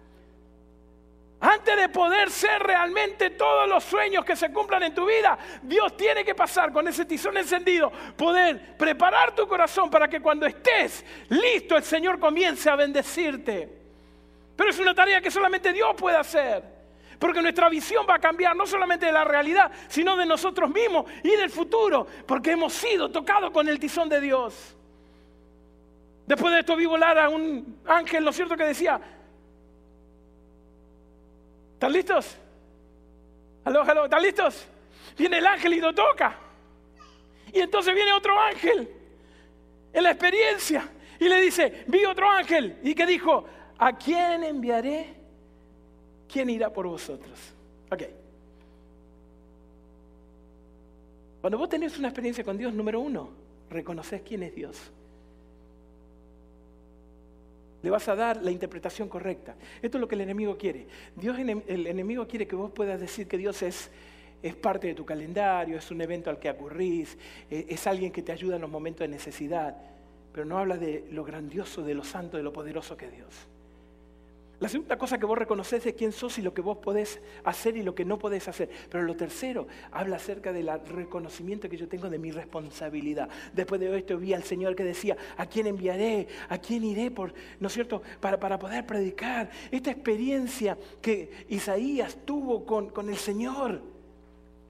Antes 1.39 1.77
de 1.77 1.89
poder 1.91 2.31
ser 2.31 2.63
realmente 2.63 3.31
todos 3.31 3.69
los 3.69 3.85
sueños 3.85 4.25
que 4.25 4.35
se 4.35 4.51
cumplan 4.51 4.83
en 4.85 4.95
tu 4.95 5.05
vida, 5.05 5.39
Dios 5.63 5.95
tiene 5.97 6.25
que 6.25 6.35
pasar 6.35 6.73
con 6.73 6.89
ese 6.89 7.05
tizón 7.05 7.37
encendido, 7.37 7.93
poder 8.17 8.77
preparar 8.79 9.35
tu 9.35 9.47
corazón 9.47 9.91
para 9.91 10.09
que 10.09 10.21
cuando 10.21 10.47
estés 10.47 11.05
listo 11.29 11.77
el 11.77 11.83
Señor 11.83 12.19
comience 12.19 12.71
a 12.71 12.77
bendecirte. 12.77 13.69
Pero 14.57 14.71
es 14.71 14.79
una 14.79 14.95
tarea 14.95 15.21
que 15.21 15.31
solamente 15.31 15.73
Dios 15.75 15.95
puede 15.97 16.17
hacer. 16.17 16.77
Porque 17.19 17.43
nuestra 17.43 17.69
visión 17.69 18.07
va 18.09 18.15
a 18.15 18.19
cambiar 18.19 18.57
no 18.57 18.67
solamente 18.67 19.07
de 19.07 19.13
la 19.13 19.25
realidad, 19.25 19.71
sino 19.89 20.17
de 20.17 20.27
nosotros 20.27 20.71
mismos 20.71 21.05
y 21.23 21.31
del 21.31 21.51
futuro. 21.51 22.07
Porque 22.27 22.53
hemos 22.53 22.73
sido 22.73 23.11
tocados 23.11 23.51
con 23.51 23.69
el 23.69 23.79
tizón 23.79 24.09
de 24.09 24.21
Dios. 24.21 24.75
Después 26.27 26.53
de 26.53 26.61
esto 26.61 26.77
vi 26.77 26.87
volar 26.87 27.19
a 27.19 27.29
un 27.29 27.79
ángel, 27.87 28.25
¿no 28.25 28.31
es 28.31 28.37
cierto? 28.37 28.57
Que 28.57 28.65
decía, 28.65 29.01
¿están 31.77 31.93
listos? 31.93 32.37
¿Aló, 33.65 33.83
aló? 33.83 34.05
¿Están 34.05 34.23
listos? 34.23 34.67
Viene 35.17 35.39
el 35.39 35.47
ángel 35.47 35.75
y 35.75 35.81
lo 35.81 35.95
toca. 35.95 36.39
Y 37.53 37.61
entonces 37.61 37.95
viene 37.95 38.13
otro 38.13 38.39
ángel 38.39 38.91
en 39.93 40.03
la 40.03 40.11
experiencia 40.11 40.89
y 41.21 41.29
le 41.29 41.41
dice, 41.41 41.85
vi 41.87 42.05
otro 42.05 42.29
ángel. 42.29 42.79
¿Y 42.83 42.95
que 42.95 43.07
dijo? 43.07 43.47
¿a 43.79 43.97
quién 43.97 44.45
enviaré? 44.45 45.15
¿Quién 46.31 46.51
irá 46.51 46.73
por 46.73 46.87
vosotros? 46.87 47.39
Ok. 47.91 48.03
Cuando 51.41 51.59
vos 51.59 51.69
tenés 51.69 51.99
una 51.99 52.09
experiencia 52.09 52.43
con 52.43 52.59
Dios, 52.59 52.75
número 52.75 53.01
uno, 53.01 53.31
reconoces 53.71 54.23
quién 54.23 54.43
es 54.43 54.55
Dios. 54.55 54.77
Le 57.83 57.91
vas 57.91 58.09
a 58.09 58.15
dar 58.15 58.43
la 58.43 58.51
interpretación 58.51 59.09
correcta. 59.09 59.55
Esto 59.83 59.99
es 59.99 60.01
lo 60.01 60.09
que 60.09 60.15
el 60.15 60.23
enemigo 60.23 60.57
quiere. 60.57 60.87
Dios, 61.15 61.39
el 61.39 61.87
enemigo 61.87 62.27
quiere 62.27 62.47
que 62.47 62.57
vos 62.57 62.73
puedas 62.73 63.01
decir 63.01 63.29
que 63.29 63.39
Dios 63.39 63.63
es, 63.63 63.91
es 64.43 64.55
parte 64.55 64.87
de 64.89 64.95
tu 64.95 65.05
calendario, 65.05 65.79
es 65.79 65.91
un 65.91 66.01
evento 66.01 66.31
al 66.31 66.39
que 66.39 66.49
acurrís, 66.49 67.17
e, 67.51 67.67
es 67.69 67.87
alguien 67.87 68.13
que 68.13 68.23
te 68.23 68.33
ayuda 68.33 68.57
en 68.57 68.63
los 68.63 68.71
momentos 68.71 69.01
de 69.01 69.09
necesidad, 69.09 69.77
pero 70.33 70.45
no 70.45 70.59
habla 70.59 70.77
de 70.77 71.07
lo 71.11 71.25
grandioso, 71.25 71.83
de 71.83 71.95
lo 71.95 72.05
santo, 72.05 72.37
de 72.37 72.43
lo 72.43 72.53
poderoso 72.53 72.97
que 72.97 73.07
es 73.07 73.13
Dios. 73.13 73.49
La 74.59 74.71
segunda 74.71 74.97
cosa 74.97 75.19
que 75.19 75.27
vos 75.27 75.37
reconoces 75.37 75.85
es 75.85 75.95
quién 75.95 76.13
sos 76.13 76.39
y 76.39 76.43
lo 76.43 76.55
que 76.55 76.63
vos 76.63 76.79
podés 76.79 77.21
hacer 77.45 77.77
y 77.77 77.83
lo 77.83 77.95
que 77.95 78.07
no 78.07 78.19
podés 78.19 78.49
hacer. 78.49 78.71
Pero 78.91 79.05
lo 79.05 79.15
tercero, 79.15 79.67
habla 79.91 80.17
acerca 80.17 80.51
del 80.51 80.71
reconocimiento 80.87 81.69
que 81.69 81.77
yo 81.77 81.89
tengo 81.89 82.09
de 82.09 82.19
mi 82.19 82.31
responsabilidad. 82.31 83.29
Después 83.53 83.81
de 83.81 83.99
esto 83.99 84.17
vi 84.17 84.33
al 84.33 84.45
Señor 84.45 84.75
que 84.75 84.83
decía, 84.85 85.15
¿a 85.37 85.45
quién 85.45 85.67
enviaré? 85.67 86.27
¿A 86.49 86.57
quién 86.57 86.85
iré? 86.85 87.11
Por, 87.11 87.35
¿No 87.61 87.69
es 87.69 87.75
cierto? 87.75 88.01
Para, 88.19 88.41
para 88.41 88.59
poder 88.59 88.87
predicar. 88.87 89.51
Esta 89.71 89.91
experiencia 89.91 90.79
que 91.03 91.45
Isaías 91.51 92.17
tuvo 92.25 92.65
con, 92.65 92.89
con 92.89 93.11
el 93.11 93.17
Señor 93.17 93.83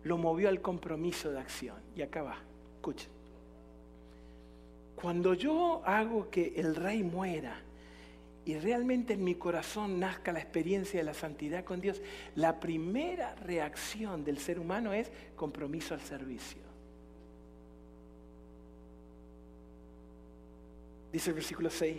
lo 0.03 0.19
movió 0.19 0.49
al 0.49 0.61
compromiso 0.61 1.31
de 1.31 1.39
acción. 1.39 1.77
Y 1.95 2.03
acá 2.03 2.23
va, 2.23 2.39
escuchen. 2.75 3.11
Cuando 4.97 5.35
yo 5.35 5.83
hago 5.85 6.29
que 6.29 6.55
el 6.57 6.75
rey 6.75 7.05
muera, 7.05 7.61
y 8.47 8.57
realmente 8.61 9.15
en 9.15 9.25
mi 9.25 9.35
corazón 9.35 9.99
nazca 9.99 10.33
la 10.33 10.39
experiencia 10.39 11.01
de 11.01 11.05
la 11.05 11.15
santidad 11.15 11.65
con 11.65 11.81
Dios, 11.81 12.01
la 12.37 12.61
primera 12.61 13.35
reacción 13.35 14.25
del 14.25 14.39
ser 14.39 14.61
humano 14.61 14.93
es 14.93 15.11
compromiso 15.35 15.95
al 15.95 16.01
servicio. 16.01 16.63
Dice 21.13 21.31
el 21.31 21.35
versículo 21.35 21.71
6, 21.71 21.97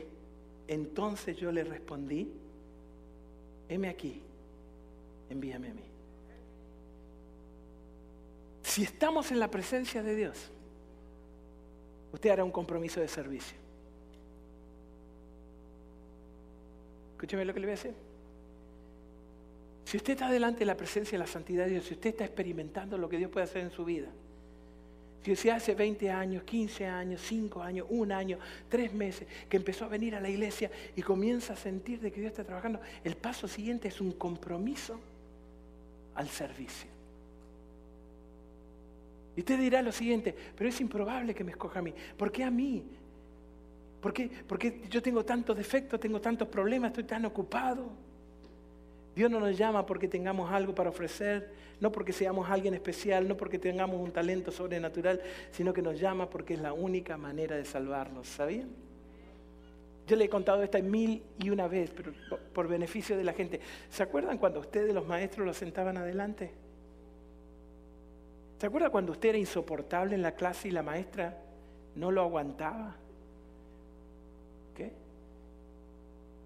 entonces 0.70 1.36
yo 1.36 1.52
le 1.52 1.66
respondí, 1.66 2.32
heme 3.68 3.90
aquí, 3.90 4.22
envíame 5.30 5.72
a 5.72 5.74
mí. 5.74 5.84
Si 8.64 8.84
estamos 8.84 9.32
en 9.32 9.40
la 9.40 9.52
presencia 9.52 10.02
de 10.02 10.16
Dios, 10.16 10.50
usted 12.14 12.30
hará 12.30 12.46
un 12.46 12.52
compromiso 12.52 13.02
de 13.02 13.10
servicio. 13.10 13.67
Escúcheme 17.18 17.46
lo 17.46 17.54
que 17.54 17.60
le 17.60 17.66
voy 17.66 17.74
a 17.74 17.78
decir. 17.78 17.94
Si 19.86 19.98
usted 19.98 20.14
está 20.14 20.30
delante 20.30 20.60
de 20.60 20.66
la 20.66 20.78
presencia 20.78 21.18
de 21.18 21.24
la 21.24 21.26
santidad 21.26 21.66
de 21.66 21.72
Dios, 21.72 21.86
si 21.86 21.96
usted 21.96 22.12
está 22.12 22.26
experimentando 22.26 22.96
lo 22.96 23.10
que 23.10 23.18
Dios 23.18 23.32
puede 23.32 23.46
hacer 23.46 23.64
en 23.64 23.72
su 23.72 23.84
vida, 23.84 24.08
si 25.24 25.32
usted 25.32 25.50
hace 25.50 25.74
20 25.74 26.12
años, 26.12 26.44
15 26.44 26.86
años, 26.86 27.22
5 27.22 27.64
años, 27.64 27.88
un 27.90 28.12
año, 28.12 28.38
3 28.70 28.94
meses, 28.94 29.28
que 29.50 29.58
empezó 29.58 29.86
a 29.86 29.88
venir 29.88 30.14
a 30.14 30.22
la 30.22 30.30
iglesia 30.30 30.70
y 30.96 31.02
comienza 31.02 31.54
a 31.54 31.56
sentir 31.56 32.00
de 32.02 32.12
que 32.12 32.20
Dios 32.20 32.34
está 32.34 32.44
trabajando, 32.44 32.80
el 33.04 33.18
paso 33.18 33.48
siguiente 33.48 33.88
es 33.88 34.00
un 34.00 34.12
compromiso 34.12 35.00
al 36.14 36.30
servicio. 36.30 36.88
Y 39.36 39.40
usted 39.40 39.60
dirá 39.60 39.82
lo 39.82 39.92
siguiente, 39.92 40.36
pero 40.56 40.70
es 40.70 40.80
improbable 40.80 41.34
que 41.34 41.44
me 41.44 41.52
escoja 41.52 41.80
a 41.80 41.82
mí. 41.82 41.96
¿Por 42.16 42.32
qué 42.32 42.44
a 42.44 42.52
mí? 42.52 42.84
¿Por 44.08 44.14
qué? 44.14 44.32
Porque 44.48 44.84
yo 44.90 45.02
tengo 45.02 45.26
tantos 45.26 45.58
defectos, 45.58 46.00
tengo 46.00 46.22
tantos 46.22 46.48
problemas, 46.48 46.92
estoy 46.92 47.04
tan 47.04 47.26
ocupado. 47.26 47.90
Dios 49.14 49.30
no 49.30 49.38
nos 49.38 49.58
llama 49.58 49.86
porque 49.86 50.08
tengamos 50.08 50.50
algo 50.50 50.74
para 50.74 50.90
ofrecer, 50.90 51.52
no 51.82 51.92
porque 51.92 52.14
seamos 52.14 52.50
alguien 52.50 52.74
especial, 52.74 53.28
no 53.28 53.36
porque 53.36 53.60
tengamos 53.60 54.00
un 54.00 54.14
talento 54.14 54.50
sobrenatural, 54.50 55.22
sino 55.52 55.74
que 55.74 55.82
nos 55.82 56.00
llama 56.00 56.30
porque 56.30 56.54
es 56.54 56.62
la 56.62 56.72
única 56.72 57.18
manera 57.18 57.58
de 57.58 57.66
salvarnos. 57.66 58.30
¿Sabían? 58.30 58.70
Yo 60.08 60.16
le 60.16 60.24
he 60.24 60.30
contado 60.30 60.64
esta 60.64 60.80
mil 60.80 61.22
y 61.38 61.50
una 61.50 61.68
vez, 61.68 61.92
pero 61.94 62.14
por 62.54 62.70
beneficio 62.70 63.18
de 63.18 63.26
la 63.26 63.34
gente. 63.34 63.60
¿Se 63.90 64.04
acuerdan 64.04 64.38
cuando 64.38 64.62
ustedes, 64.62 64.94
los 64.94 65.06
maestros, 65.06 65.46
los 65.46 65.58
sentaban 65.58 65.98
adelante? 65.98 66.54
¿Se 68.58 68.68
acuerdan 68.68 68.90
cuando 68.90 69.12
usted 69.12 69.28
era 69.28 69.38
insoportable 69.38 70.16
en 70.16 70.22
la 70.22 70.32
clase 70.32 70.70
y 70.70 70.72
la 70.72 70.82
maestra 70.82 71.38
no 71.96 72.10
lo 72.10 72.22
aguantaba? 72.22 72.96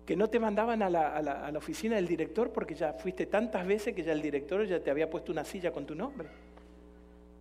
Que 0.06 0.16
no 0.16 0.30
te 0.30 0.40
mandaban 0.40 0.82
a 0.82 0.90
la, 0.90 1.54
oficina 1.56 1.96
del 1.96 2.08
director 2.08 2.52
porque 2.52 2.76
ya 2.76 2.94
fuiste 2.94 3.26
tantas 3.26 3.66
veces 3.66 3.96
que 3.96 4.04
ya 4.04 4.12
el 4.12 4.22
director 4.22 4.66
ya 4.66 4.80
te 4.80 4.90
había 4.90 5.10
puesto 5.10 5.32
una 5.32 5.46
silla 5.46 5.72
con 5.72 5.86
tu 5.86 5.96
nombre. 5.96 6.28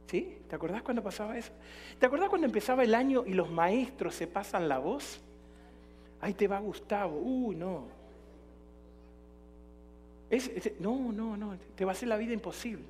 ¿Sí? 0.07 0.39
¿Te 0.49 0.57
acordás 0.57 0.83
cuando 0.83 1.03
pasaba 1.03 1.39
eso? 1.39 1.53
¿Te 1.99 2.07
acordás 2.07 2.29
cuando 2.29 2.47
empezaba 2.47 2.83
el 2.83 2.95
año 2.95 3.25
y 3.27 3.33
los 3.33 3.51
maestros 3.51 4.15
se 4.15 4.27
pasan 4.27 4.69
la 4.69 4.79
voz? 4.79 5.21
Ahí 6.21 6.35
te 6.35 6.49
va 6.49 6.59
Gustavo. 6.59 7.17
Uy, 7.17 7.57
no. 7.57 7.85
no, 10.81 11.13
no, 11.13 11.37
no. 11.37 11.57
Te 11.77 11.85
va 11.85 11.93
a 11.93 11.95
hacer 11.95 12.09
la 12.09 12.17
vida 12.17 12.33
imposible. 12.33 12.85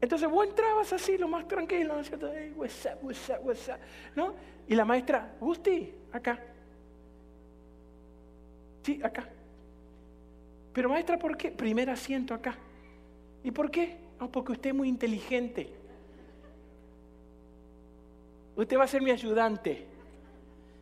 Entonces 0.00 0.28
vos 0.28 0.46
entrabas 0.46 0.92
así, 0.92 1.16
lo 1.16 1.28
más 1.28 1.48
tranquilo, 1.48 1.96
¿no 1.96 2.04
cierto? 2.04 2.30
¿No? 4.14 4.34
Y 4.68 4.74
la 4.74 4.84
maestra, 4.84 5.34
Gusti, 5.40 5.94
acá. 6.12 6.53
Sí, 8.84 9.00
acá. 9.02 9.26
Pero 10.74 10.90
maestra, 10.90 11.18
¿por 11.18 11.36
qué? 11.36 11.50
Primer 11.50 11.88
asiento 11.88 12.34
acá. 12.34 12.54
¿Y 13.42 13.50
por 13.50 13.70
qué? 13.70 13.96
No, 14.20 14.30
porque 14.30 14.52
usted 14.52 14.70
es 14.70 14.76
muy 14.76 14.88
inteligente. 14.88 15.72
Usted 18.56 18.78
va 18.78 18.84
a 18.84 18.88
ser 18.88 19.00
mi 19.00 19.10
ayudante. 19.10 19.86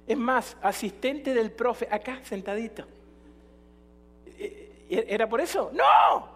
Es 0.07 0.17
más, 0.17 0.57
asistente 0.63 1.33
del 1.33 1.53
profe, 1.53 1.87
acá 1.91 2.21
sentadito. 2.25 2.85
¿E-, 4.27 5.07
¿Era 5.09 5.29
por 5.29 5.41
eso? 5.41 5.71
No. 5.73 6.29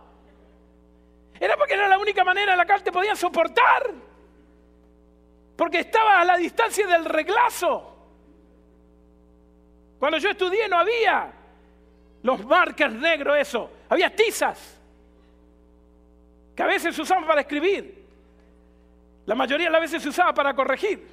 Era 1.41 1.57
porque 1.57 1.75
era 1.75 1.89
la 1.89 1.99
única 1.99 2.23
manera 2.23 2.53
en 2.53 2.59
la 2.59 2.65
cual 2.67 2.83
te 2.83 2.93
podían 2.93 3.17
soportar. 3.17 3.91
Porque 5.57 5.81
estaba 5.81 6.21
a 6.21 6.25
la 6.25 6.37
distancia 6.37 6.87
del 6.87 7.05
reglazo. 7.05 7.93
Cuando 9.99 10.19
yo 10.19 10.31
estudié 10.31 10.69
no 10.69 10.79
había 10.79 11.36
los 12.27 12.45
markers 12.45 12.93
negros, 12.93 13.39
eso. 13.39 13.71
Había 13.89 14.11
tizas 14.11 14.59
que 16.57 16.63
a 16.63 16.67
veces 16.67 16.95
se 16.97 17.01
usaban 17.01 17.25
para 17.25 17.43
escribir. 17.43 18.05
La 19.27 19.37
mayoría 19.37 19.67
de 19.69 19.71
las 19.71 19.81
veces 19.81 20.03
se 20.03 20.09
usaba 20.09 20.35
para 20.35 20.53
corregir. 20.53 21.07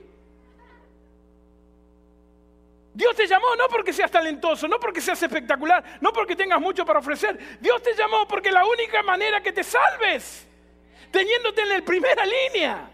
Dios 2.95 3.15
te 3.15 3.27
llamó 3.27 3.55
no 3.55 3.67
porque 3.69 3.93
seas 3.93 4.09
talentoso, 4.09 4.67
no 4.67 4.79
porque 4.79 5.01
seas 5.01 5.21
espectacular, 5.21 5.99
no 6.01 6.11
porque 6.11 6.35
tengas 6.35 6.59
mucho 6.59 6.83
para 6.83 6.97
ofrecer. 6.97 7.59
Dios 7.59 7.83
te 7.83 7.93
llamó 7.93 8.27
porque 8.27 8.51
la 8.51 8.65
única 8.65 9.03
manera 9.03 9.39
que 9.41 9.51
te 9.51 9.63
salves, 9.63 10.47
teniéndote 11.11 11.61
en 11.61 11.69
la 11.69 11.81
primera 11.81 12.23
línea, 12.25 12.89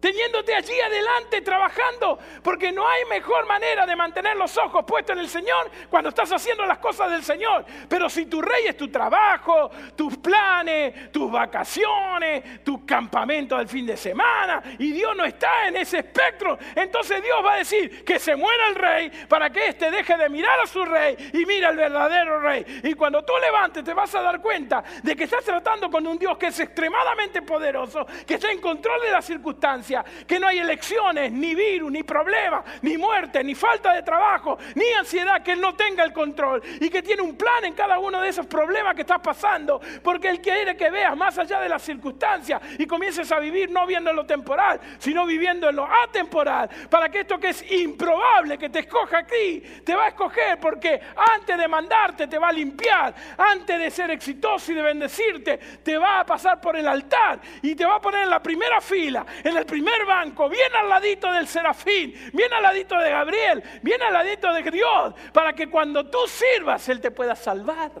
teniéndote 0.00 0.54
allí 0.54 0.78
adelante 0.80 1.40
trabajando, 1.40 2.18
porque 2.42 2.72
no 2.72 2.86
hay 2.86 3.04
mejor 3.06 3.46
manera 3.46 3.86
de 3.86 3.96
mantener 3.96 4.36
los 4.36 4.56
ojos 4.58 4.84
puestos 4.84 5.14
en 5.14 5.20
el 5.20 5.28
Señor 5.28 5.70
cuando 5.90 6.10
estás 6.10 6.30
haciendo 6.32 6.64
las 6.66 6.78
cosas 6.78 7.10
del 7.10 7.22
Señor. 7.22 7.64
Pero 7.88 8.08
si 8.08 8.26
tu 8.26 8.40
rey 8.40 8.66
es 8.66 8.76
tu 8.76 8.88
trabajo, 8.88 9.70
tus 9.96 10.16
planes, 10.18 11.10
tus 11.10 11.30
vacaciones, 11.30 12.62
tu 12.64 12.86
campamento 12.86 13.56
del 13.56 13.68
fin 13.68 13.86
de 13.86 13.96
semana, 13.96 14.62
y 14.78 14.92
Dios 14.92 15.16
no 15.16 15.24
está 15.24 15.68
en 15.68 15.76
ese 15.76 15.98
espectro, 15.98 16.58
entonces 16.74 17.22
Dios 17.22 17.44
va 17.44 17.54
a 17.54 17.58
decir 17.58 18.04
que 18.04 18.18
se 18.18 18.36
muera 18.36 18.68
el 18.68 18.74
rey 18.74 19.10
para 19.28 19.50
que 19.50 19.68
éste 19.68 19.90
deje 19.90 20.16
de 20.16 20.28
mirar 20.28 20.60
a 20.60 20.66
su 20.66 20.84
rey 20.84 21.16
y 21.32 21.44
mira 21.44 21.68
al 21.68 21.76
verdadero 21.76 22.40
rey. 22.40 22.64
Y 22.84 22.94
cuando 22.94 23.24
tú 23.24 23.32
levantes 23.40 23.84
te 23.84 23.94
vas 23.94 24.14
a 24.14 24.22
dar 24.22 24.40
cuenta 24.40 24.84
de 25.02 25.16
que 25.16 25.24
estás 25.24 25.44
tratando 25.44 25.90
con 25.90 26.06
un 26.06 26.18
Dios 26.18 26.36
que 26.38 26.46
es 26.46 26.60
extremadamente 26.60 27.42
poderoso, 27.42 28.06
que 28.26 28.34
está 28.34 28.50
en 28.50 28.60
control 28.60 29.00
de 29.02 29.10
las 29.10 29.24
circunstancias 29.24 29.87
que 30.26 30.38
no 30.38 30.48
hay 30.48 30.58
elecciones, 30.58 31.32
ni 31.32 31.54
virus, 31.54 31.90
ni 31.90 32.02
problemas, 32.02 32.64
ni 32.82 32.96
muerte, 32.96 33.42
ni 33.42 33.54
falta 33.54 33.92
de 33.92 34.02
trabajo, 34.02 34.58
ni 34.74 34.84
ansiedad, 34.98 35.42
que 35.42 35.52
Él 35.52 35.60
no 35.60 35.74
tenga 35.74 36.04
el 36.04 36.12
control 36.12 36.62
y 36.80 36.88
que 36.90 37.02
tiene 37.02 37.22
un 37.22 37.36
plan 37.36 37.64
en 37.64 37.74
cada 37.74 37.98
uno 37.98 38.20
de 38.20 38.28
esos 38.28 38.46
problemas 38.46 38.94
que 38.94 39.02
estás 39.02 39.20
pasando, 39.20 39.80
porque 40.02 40.28
Él 40.28 40.40
quiere 40.40 40.76
que 40.76 40.90
veas 40.90 41.16
más 41.16 41.38
allá 41.38 41.60
de 41.60 41.68
las 41.68 41.82
circunstancias 41.82 42.60
y 42.78 42.86
comiences 42.86 43.30
a 43.32 43.38
vivir 43.38 43.70
no 43.70 43.86
viendo 43.86 44.10
en 44.10 44.16
lo 44.16 44.26
temporal, 44.26 44.80
sino 44.98 45.26
viviendo 45.26 45.68
en 45.68 45.76
lo 45.76 45.88
atemporal, 46.04 46.68
para 46.90 47.08
que 47.08 47.20
esto 47.20 47.38
que 47.38 47.48
es 47.48 47.70
improbable 47.72 48.58
que 48.58 48.68
te 48.68 48.80
escoja 48.80 49.18
aquí, 49.18 49.60
te 49.84 49.94
va 49.94 50.06
a 50.06 50.08
escoger 50.08 50.58
porque 50.60 51.00
antes 51.34 51.56
de 51.56 51.68
mandarte 51.68 52.26
te 52.26 52.38
va 52.38 52.48
a 52.48 52.52
limpiar, 52.52 53.14
antes 53.36 53.78
de 53.78 53.90
ser 53.90 54.10
exitoso 54.10 54.72
y 54.72 54.74
de 54.74 54.82
bendecirte, 54.82 55.58
te 55.82 55.96
va 55.96 56.20
a 56.20 56.26
pasar 56.26 56.60
por 56.60 56.76
el 56.76 56.86
altar 56.86 57.40
y 57.62 57.74
te 57.74 57.84
va 57.84 57.96
a 57.96 58.00
poner 58.00 58.22
en 58.22 58.30
la 58.30 58.42
primera 58.42 58.80
fila, 58.80 59.24
en 59.42 59.56
el 59.56 59.64
primer 59.64 59.77
primer 59.78 60.06
banco, 60.06 60.48
bien 60.48 60.74
al 60.74 60.88
ladito 60.88 61.30
del 61.30 61.46
serafín, 61.46 62.12
bien 62.32 62.52
al 62.52 62.62
ladito 62.64 62.98
de 62.98 63.10
Gabriel, 63.10 63.62
bien 63.80 64.02
al 64.02 64.12
ladito 64.12 64.52
de 64.52 64.68
Dios, 64.70 65.14
para 65.32 65.52
que 65.52 65.70
cuando 65.70 66.10
tú 66.10 66.18
sirvas 66.26 66.88
Él 66.88 67.00
te 67.00 67.12
pueda 67.12 67.36
salvar. 67.36 67.92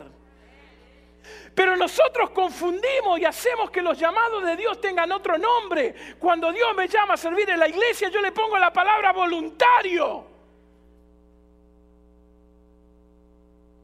Pero 1.54 1.76
nosotros 1.76 2.30
confundimos 2.30 3.20
y 3.20 3.24
hacemos 3.24 3.70
que 3.70 3.80
los 3.80 3.96
llamados 3.96 4.44
de 4.44 4.56
Dios 4.56 4.80
tengan 4.80 5.12
otro 5.12 5.38
nombre. 5.38 5.94
Cuando 6.18 6.50
Dios 6.52 6.74
me 6.76 6.88
llama 6.88 7.14
a 7.14 7.16
servir 7.16 7.48
en 7.50 7.60
la 7.60 7.68
iglesia, 7.68 8.08
yo 8.08 8.20
le 8.20 8.32
pongo 8.32 8.58
la 8.58 8.72
palabra 8.72 9.12
voluntario. 9.12 10.26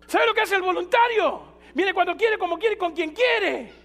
¿Sabe 0.06 0.26
lo 0.26 0.34
que 0.34 0.40
hace 0.40 0.56
el 0.56 0.62
voluntario? 0.62 1.42
Viene 1.74 1.94
cuando 1.94 2.16
quiere, 2.16 2.38
como 2.38 2.58
quiere, 2.58 2.76
con 2.76 2.92
quien 2.92 3.12
quiere. 3.12 3.83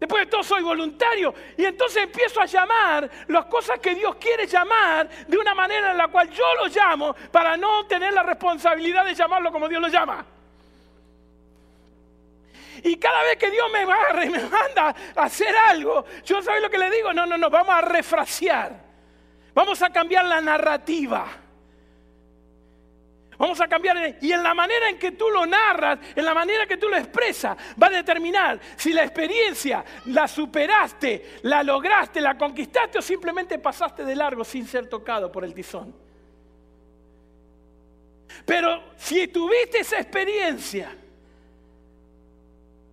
Después 0.00 0.24
de 0.24 0.30
todo 0.30 0.42
soy 0.42 0.62
voluntario. 0.62 1.34
Y 1.58 1.66
entonces 1.66 2.04
empiezo 2.04 2.40
a 2.40 2.46
llamar 2.46 3.10
las 3.28 3.44
cosas 3.44 3.78
que 3.80 3.94
Dios 3.94 4.16
quiere 4.16 4.46
llamar 4.46 5.08
de 5.28 5.36
una 5.36 5.54
manera 5.54 5.90
en 5.90 5.98
la 5.98 6.08
cual 6.08 6.30
yo 6.30 6.44
lo 6.54 6.68
llamo 6.68 7.14
para 7.30 7.58
no 7.58 7.86
tener 7.86 8.14
la 8.14 8.22
responsabilidad 8.22 9.04
de 9.04 9.14
llamarlo 9.14 9.52
como 9.52 9.68
Dios 9.68 9.82
lo 9.82 9.88
llama. 9.88 10.24
Y 12.82 12.96
cada 12.96 13.22
vez 13.24 13.36
que 13.36 13.50
Dios 13.50 13.66
me 13.70 13.80
agarra 13.80 14.24
y 14.24 14.30
me 14.30 14.40
manda 14.40 14.94
a 15.14 15.22
hacer 15.22 15.54
algo, 15.68 16.06
yo 16.24 16.40
sabes 16.40 16.62
lo 16.62 16.70
que 16.70 16.78
le 16.78 16.90
digo, 16.90 17.12
no, 17.12 17.26
no, 17.26 17.36
no, 17.36 17.50
vamos 17.50 17.74
a 17.74 17.82
refrasear. 17.82 18.72
Vamos 19.52 19.82
a 19.82 19.90
cambiar 19.90 20.24
la 20.24 20.40
narrativa. 20.40 21.26
Vamos 23.40 23.58
a 23.58 23.68
cambiar. 23.68 24.18
Y 24.20 24.32
en 24.32 24.42
la 24.42 24.52
manera 24.52 24.90
en 24.90 24.98
que 24.98 25.12
tú 25.12 25.30
lo 25.30 25.46
narras, 25.46 25.98
en 26.14 26.26
la 26.26 26.34
manera 26.34 26.66
que 26.66 26.76
tú 26.76 26.90
lo 26.90 26.96
expresas, 26.98 27.56
va 27.82 27.86
a 27.86 27.90
determinar 27.90 28.60
si 28.76 28.92
la 28.92 29.02
experiencia 29.02 29.82
la 30.04 30.28
superaste, 30.28 31.38
la 31.44 31.62
lograste, 31.62 32.20
la 32.20 32.36
conquistaste 32.36 32.98
o 32.98 33.02
simplemente 33.02 33.58
pasaste 33.58 34.04
de 34.04 34.14
largo 34.14 34.44
sin 34.44 34.66
ser 34.66 34.90
tocado 34.90 35.32
por 35.32 35.42
el 35.42 35.54
tizón. 35.54 35.94
Pero 38.44 38.92
si 38.98 39.26
tuviste 39.28 39.78
esa 39.78 39.98
experiencia 39.98 40.94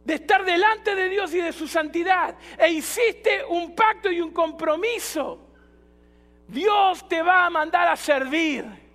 de 0.05 0.13
estar 0.13 0.45
delante 0.45 0.95
de 0.95 1.09
Dios 1.09 1.33
y 1.33 1.41
de 1.41 1.51
su 1.51 1.67
santidad 1.67 2.37
e 2.57 2.69
hiciste 2.69 3.43
un 3.43 3.75
pacto 3.75 4.09
y 4.09 4.21
un 4.21 4.31
compromiso, 4.31 5.41
Dios 6.47 7.05
te 7.09 7.21
va 7.21 7.47
a 7.47 7.49
mandar 7.49 7.89
a 7.89 7.97
servir. 7.97 8.86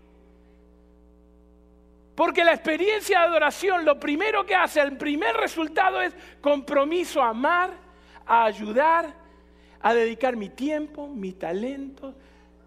Porque 2.14 2.44
la 2.44 2.52
experiencia 2.52 3.20
de 3.20 3.26
adoración 3.26 3.84
lo 3.84 3.98
primero 3.98 4.44
que 4.44 4.54
hace, 4.54 4.80
el 4.80 4.96
primer 4.96 5.34
resultado 5.36 6.00
es 6.02 6.14
compromiso 6.40 7.22
a 7.22 7.30
amar, 7.30 7.70
a 8.26 8.44
ayudar, 8.44 9.14
a 9.80 9.94
dedicar 9.94 10.36
mi 10.36 10.50
tiempo, 10.50 11.08
mi 11.08 11.32
talento, 11.32 12.14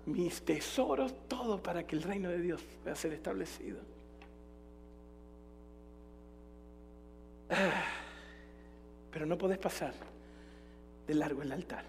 mis 0.05 0.41
tesoros, 0.43 1.13
todo 1.27 1.61
para 1.61 1.85
que 1.85 1.95
el 1.95 2.03
reino 2.03 2.29
de 2.29 2.41
Dios 2.41 2.61
pueda 2.83 2.95
ser 2.95 3.13
establecido. 3.13 3.79
Ah, 7.49 7.83
pero 9.11 9.27
no 9.27 9.37
podés 9.37 9.59
pasar 9.59 9.93
de 11.05 11.13
largo 11.13 11.43
el 11.43 11.51
altar. 11.51 11.85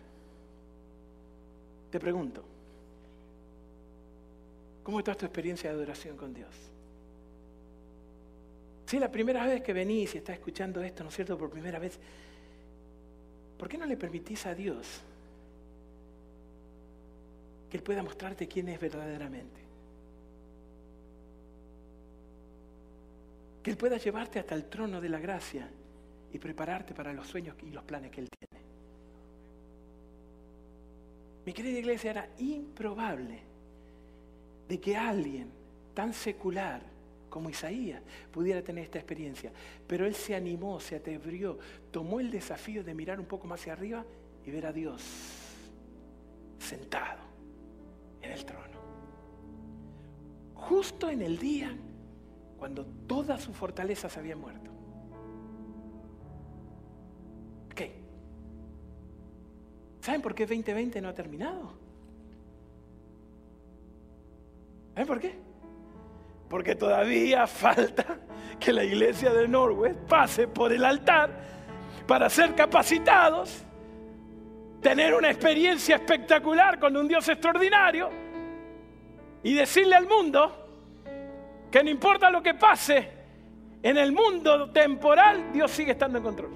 Te 1.91 1.99
pregunto, 1.99 2.45
¿cómo 4.83 4.99
está 4.99 5.15
tu 5.15 5.25
experiencia 5.25 5.71
de 5.71 5.77
adoración 5.77 6.17
con 6.17 6.35
Dios? 6.35 6.76
Si 8.87 9.01
la 9.01 9.11
primera 9.11 9.45
vez 9.45 9.63
que 9.63 9.73
venís 9.73 10.15
y 10.15 10.19
estás 10.19 10.37
escuchando 10.37 10.81
esto, 10.81 11.03
¿no 11.03 11.09
es 11.09 11.17
cierto? 11.17 11.37
Por 11.37 11.51
primera 11.51 11.81
vez, 11.81 11.99
¿por 13.59 13.69
qué 13.69 13.77
no 13.77 13.85
le 13.85 13.97
permitís 13.97 14.47
a 14.47 14.55
Dios 14.55 15.01
que 17.69 17.77
Él 17.77 17.83
pueda 17.83 18.05
mostrarte 18.05 18.47
quién 18.47 18.69
es 18.69 18.81
verdaderamente? 18.81 19.61
Que 23.65 23.71
Él 23.73 23.77
pueda 23.77 23.97
llevarte 23.97 24.39
hasta 24.39 24.55
el 24.55 24.67
trono 24.67 25.01
de 25.01 25.09
la 25.09 25.19
gracia 25.19 25.69
y 26.33 26.39
prepararte 26.39 26.95
para 26.95 27.13
los 27.13 27.27
sueños 27.27 27.57
y 27.67 27.71
los 27.73 27.83
planes 27.83 28.13
que 28.13 28.21
Él 28.21 28.29
tiene. 28.39 28.65
Mi 31.45 31.53
querida 31.53 31.79
iglesia, 31.81 32.11
era 32.11 32.29
improbable 32.39 33.41
de 34.69 34.81
que 34.81 34.97
alguien 34.97 35.51
tan 35.93 36.13
secular, 36.13 36.83
como 37.29 37.51
Isaías 37.51 38.03
pudiera 38.31 38.63
tener 38.63 38.85
esta 38.85 38.99
experiencia. 38.99 39.53
Pero 39.87 40.07
él 40.07 40.15
se 40.15 40.35
animó, 40.35 40.81
se 40.81 40.97
atrevió, 40.97 41.59
tomó 41.91 42.21
el 42.21 42.31
desafío 42.31 42.83
de 42.83 42.95
mirar 42.95 43.21
un 43.21 43.27
poco 43.27 43.47
más 43.47 43.61
hacia 43.61 43.73
arriba 43.73 44.05
y 44.45 44.51
ver 44.51 44.67
a 44.67 44.73
Dios 44.73 45.03
sentado 46.59 47.21
en 48.23 48.33
el 48.33 48.45
trono. 48.45 48.77
Justo 50.55 51.11
en 51.11 51.23
el 51.23 51.39
día 51.39 51.77
cuando 52.59 52.87
toda 53.07 53.39
su 53.39 53.53
fortaleza 53.53 54.09
se 54.09 54.19
había 54.19 54.37
muerto. 54.37 54.67
¿Saben 60.07 60.23
por 60.23 60.37
qué 60.37 60.47
2020 60.47 61.01
no 61.01 61.09
ha 61.09 61.15
terminado? 61.15 61.73
¿Saben 64.95 65.07
por 65.09 65.19
qué? 65.19 65.35
Porque 66.49 66.75
todavía 66.75 67.47
falta 67.47 68.19
que 68.59 68.73
la 68.73 68.85
iglesia 68.85 69.33
de 69.33 69.49
Norway 69.49 69.95
pase 70.09 70.49
por 70.49 70.73
el 70.73 70.85
altar 70.85 71.31
para 72.07 72.31
ser 72.31 72.55
capacitados, 72.55 73.65
tener 74.81 75.15
una 75.15 75.31
experiencia 75.31 75.97
espectacular 75.97 76.79
con 76.79 76.97
un 76.97 77.09
Dios 77.09 77.29
extraordinario 77.29 78.11
y 79.43 79.55
decirle 79.55 79.97
al 79.97 80.07
mundo 80.07 80.67
que 81.71 81.83
no 81.83 81.91
importa 81.91 82.31
lo 82.31 82.43
que 82.43 82.55
pase 82.55 83.11
en 83.83 83.99
el 83.99 84.13
mundo 84.13 84.71
temporal, 84.71 85.53
Dios 85.53 85.71
sigue 85.71 85.93
estando 85.93 86.19
en 86.19 86.25
control. 86.25 86.51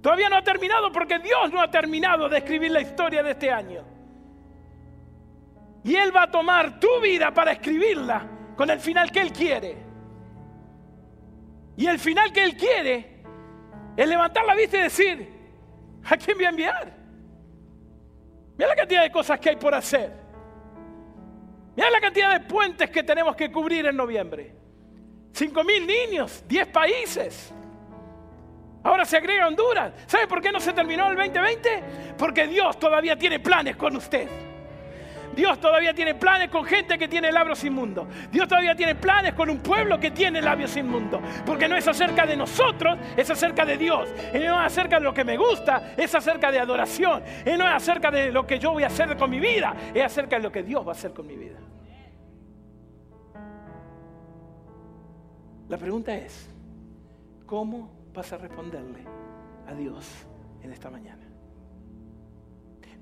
Todavía 0.00 0.28
no 0.28 0.36
ha 0.36 0.42
terminado 0.42 0.92
porque 0.92 1.18
Dios 1.18 1.52
no 1.52 1.60
ha 1.60 1.70
terminado 1.70 2.28
de 2.28 2.38
escribir 2.38 2.70
la 2.70 2.80
historia 2.80 3.22
de 3.22 3.32
este 3.32 3.50
año. 3.50 3.95
Y 5.86 5.94
Él 5.94 6.14
va 6.14 6.24
a 6.24 6.30
tomar 6.30 6.80
tu 6.80 7.00
vida 7.00 7.32
para 7.32 7.52
escribirla 7.52 8.26
con 8.56 8.68
el 8.68 8.80
final 8.80 9.12
que 9.12 9.20
Él 9.20 9.32
quiere. 9.32 9.76
Y 11.76 11.86
el 11.86 12.00
final 12.00 12.32
que 12.32 12.42
Él 12.42 12.56
quiere 12.56 13.22
es 13.96 14.08
levantar 14.08 14.44
la 14.44 14.56
vista 14.56 14.78
y 14.78 14.80
decir, 14.80 15.32
¿a 16.04 16.16
quién 16.16 16.36
voy 16.36 16.46
a 16.46 16.48
enviar? 16.48 16.92
Mira 18.58 18.68
la 18.68 18.74
cantidad 18.74 19.02
de 19.04 19.12
cosas 19.12 19.38
que 19.38 19.50
hay 19.50 19.56
por 19.56 19.76
hacer. 19.76 20.12
Mira 21.76 21.88
la 21.88 22.00
cantidad 22.00 22.32
de 22.32 22.40
puentes 22.40 22.90
que 22.90 23.04
tenemos 23.04 23.36
que 23.36 23.52
cubrir 23.52 23.86
en 23.86 23.96
noviembre. 23.96 24.56
Cinco 25.32 25.62
mil 25.62 25.86
niños, 25.86 26.42
diez 26.48 26.66
países. 26.66 27.54
Ahora 28.82 29.04
se 29.04 29.18
agrega 29.18 29.46
Honduras. 29.46 29.92
¿Sabe 30.08 30.26
por 30.26 30.42
qué 30.42 30.50
no 30.50 30.58
se 30.58 30.72
terminó 30.72 31.08
el 31.08 31.14
2020? 31.14 32.14
Porque 32.18 32.48
Dios 32.48 32.76
todavía 32.76 33.16
tiene 33.16 33.38
planes 33.38 33.76
con 33.76 33.94
usted. 33.94 34.45
Dios 35.36 35.60
todavía 35.60 35.92
tiene 35.92 36.14
planes 36.14 36.48
con 36.48 36.64
gente 36.64 36.96
que 36.96 37.08
tiene 37.08 37.30
labios 37.30 37.62
inmundos. 37.62 38.08
Dios 38.32 38.48
todavía 38.48 38.74
tiene 38.74 38.94
planes 38.94 39.34
con 39.34 39.50
un 39.50 39.58
pueblo 39.58 40.00
que 40.00 40.10
tiene 40.10 40.40
labios 40.40 40.74
inmundos. 40.76 41.20
Porque 41.44 41.68
no 41.68 41.76
es 41.76 41.86
acerca 41.86 42.24
de 42.24 42.36
nosotros, 42.36 42.98
es 43.14 43.28
acerca 43.30 43.66
de 43.66 43.76
Dios. 43.76 44.08
Y 44.32 44.38
no 44.38 44.58
es 44.58 44.66
acerca 44.66 44.96
de 44.96 45.04
lo 45.04 45.12
que 45.12 45.24
me 45.24 45.36
gusta, 45.36 45.92
es 45.94 46.14
acerca 46.14 46.50
de 46.50 46.58
adoración. 46.58 47.22
Y 47.44 47.50
no 47.58 47.68
es 47.68 47.74
acerca 47.74 48.10
de 48.10 48.32
lo 48.32 48.46
que 48.46 48.58
yo 48.58 48.72
voy 48.72 48.84
a 48.84 48.86
hacer 48.86 49.14
con 49.18 49.28
mi 49.28 49.38
vida, 49.38 49.76
es 49.94 50.02
acerca 50.02 50.36
de 50.36 50.42
lo 50.42 50.50
que 50.50 50.62
Dios 50.62 50.84
va 50.86 50.92
a 50.92 50.94
hacer 50.94 51.12
con 51.12 51.26
mi 51.26 51.36
vida. 51.36 51.58
La 55.68 55.76
pregunta 55.76 56.14
es, 56.14 56.48
¿cómo 57.44 57.90
vas 58.14 58.32
a 58.32 58.38
responderle 58.38 59.04
a 59.66 59.74
Dios 59.74 60.26
en 60.62 60.72
esta 60.72 60.88
mañana? 60.88 61.25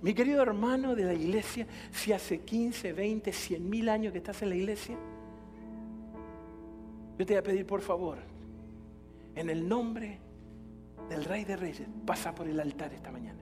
Mi 0.05 0.13
querido 0.13 0.43
hermano 0.43 0.95
de 0.95 1.05
la 1.05 1.15
iglesia, 1.15 1.67
si 1.91 2.13
hace 2.13 2.41
15, 2.41 2.93
20, 2.93 3.33
100 3.33 3.71
mil 3.71 3.89
años 3.89 4.13
que 4.13 4.19
estás 4.19 4.43
en 4.43 4.51
la 4.51 4.55
iglesia, 4.55 4.99
yo 7.19 7.25
te 7.25 7.33
voy 7.33 7.37
a 7.39 7.43
pedir 7.43 7.67
por 7.67 7.81
favor, 7.81 8.19
en 9.35 9.49
el 9.49 9.67
nombre 9.67 10.19
del 11.09 11.25
Rey 11.25 11.47
de 11.47 11.57
Reyes, 11.57 11.89
pasa 12.05 12.35
por 12.35 12.47
el 12.47 12.61
altar 12.61 12.93
esta 12.93 13.11
mañana. 13.11 13.41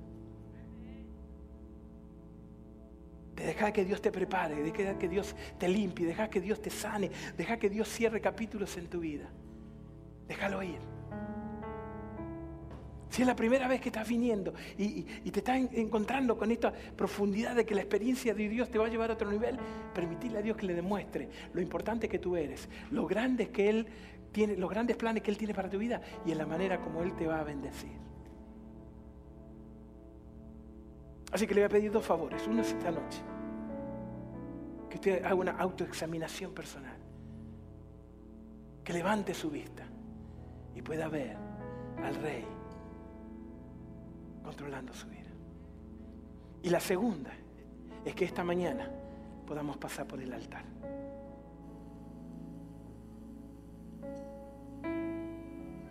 Te 3.35 3.43
deja 3.43 3.73
que 3.73 3.85
Dios 3.85 4.01
te 4.01 4.13
prepare, 4.13 4.55
deja 4.63 4.97
que 4.97 5.09
Dios 5.09 5.35
te 5.59 5.67
limpie, 5.67 6.07
deja 6.07 6.31
que 6.31 6.41
Dios 6.41 6.63
te 6.63 6.71
sane, 6.71 7.11
deja 7.37 7.57
que 7.57 7.71
Dios 7.71 7.89
cierre 7.89 8.21
capítulos 8.21 8.77
en 8.77 8.87
tu 8.87 9.01
vida. 9.01 9.29
Déjalo 10.29 10.63
ir. 10.63 10.92
Si 13.13 13.21
es 13.21 13.29
la 13.29 13.37
primera 13.37 13.69
vez 13.69 13.79
que 13.79 13.91
estás 13.91 14.09
viniendo 14.09 14.55
y, 14.79 15.03
te 15.03 15.41
estás 15.41 15.59
encontrando 15.75 16.39
con 16.39 16.51
esta 16.51 16.73
profundidad 16.73 17.55
de 17.55 17.67
que 17.67 17.75
la 17.75 17.83
experiencia 17.83 18.33
de 18.33 18.49
Dios 18.49 18.71
te 18.71 18.79
va 18.79 18.87
a 18.87 18.89
llevar 18.89 19.11
a 19.11 19.13
otro 19.13 19.31
nivel, 19.31 19.59
permitirle 19.95 20.39
a 20.39 20.41
Dios 20.41 20.57
que 20.57 20.65
le 20.65 20.73
demuestre 20.73 21.29
lo 21.53 21.61
importante 21.61 22.09
que 22.09 22.19
tú 22.19 22.37
eres, 22.37 22.71
lo 22.91 23.07
grandes 23.07 23.51
que 23.51 23.69
Él 23.69 23.87
tiene, 24.33 24.57
los 24.57 24.71
grandes 24.71 24.97
planes 24.97 25.23
que 25.23 25.31
Él 25.31 25.37
tiene 25.37 25.53
para 25.53 25.69
tu 25.69 25.77
vida 25.77 26.01
y 26.25 26.33
en 26.33 26.39
la 26.39 26.47
manera 26.47 26.81
como 26.81 27.03
Él 27.03 27.15
te 27.15 27.27
va 27.27 27.41
a 27.41 27.45
bendecir. 27.45 27.93
Así 31.33 31.47
que 31.47 31.55
le 31.55 31.61
voy 31.61 31.67
a 31.67 31.69
pedir 31.69 31.93
dos 31.93 32.07
favores. 32.07 32.47
Uno 32.47 32.63
es 32.63 32.69
esta 32.69 32.91
noche. 32.91 33.19
Que 34.89 34.95
usted 34.97 35.23
haga 35.23 35.35
una 35.35 35.53
autoexaminación 35.53 36.55
personal. 36.55 36.97
Que 38.83 38.95
levante 38.95 39.35
su 39.35 39.51
vista 39.51 39.85
y 40.75 40.81
pueda 40.81 41.09
ver 41.09 41.37
al 42.03 42.15
Rey 42.15 42.62
controlando 44.43 44.93
su 44.93 45.09
vida. 45.09 45.31
Y 46.63 46.71
la 46.71 46.81
segunda 46.81 47.33
es 48.05 48.15
que 48.15 48.25
esta 48.25 48.45
mañana 48.45 48.89
podamos 49.47 49.77
pasar 49.77 50.07
por 50.07 50.21
el 50.21 50.33
altar. 50.33 50.65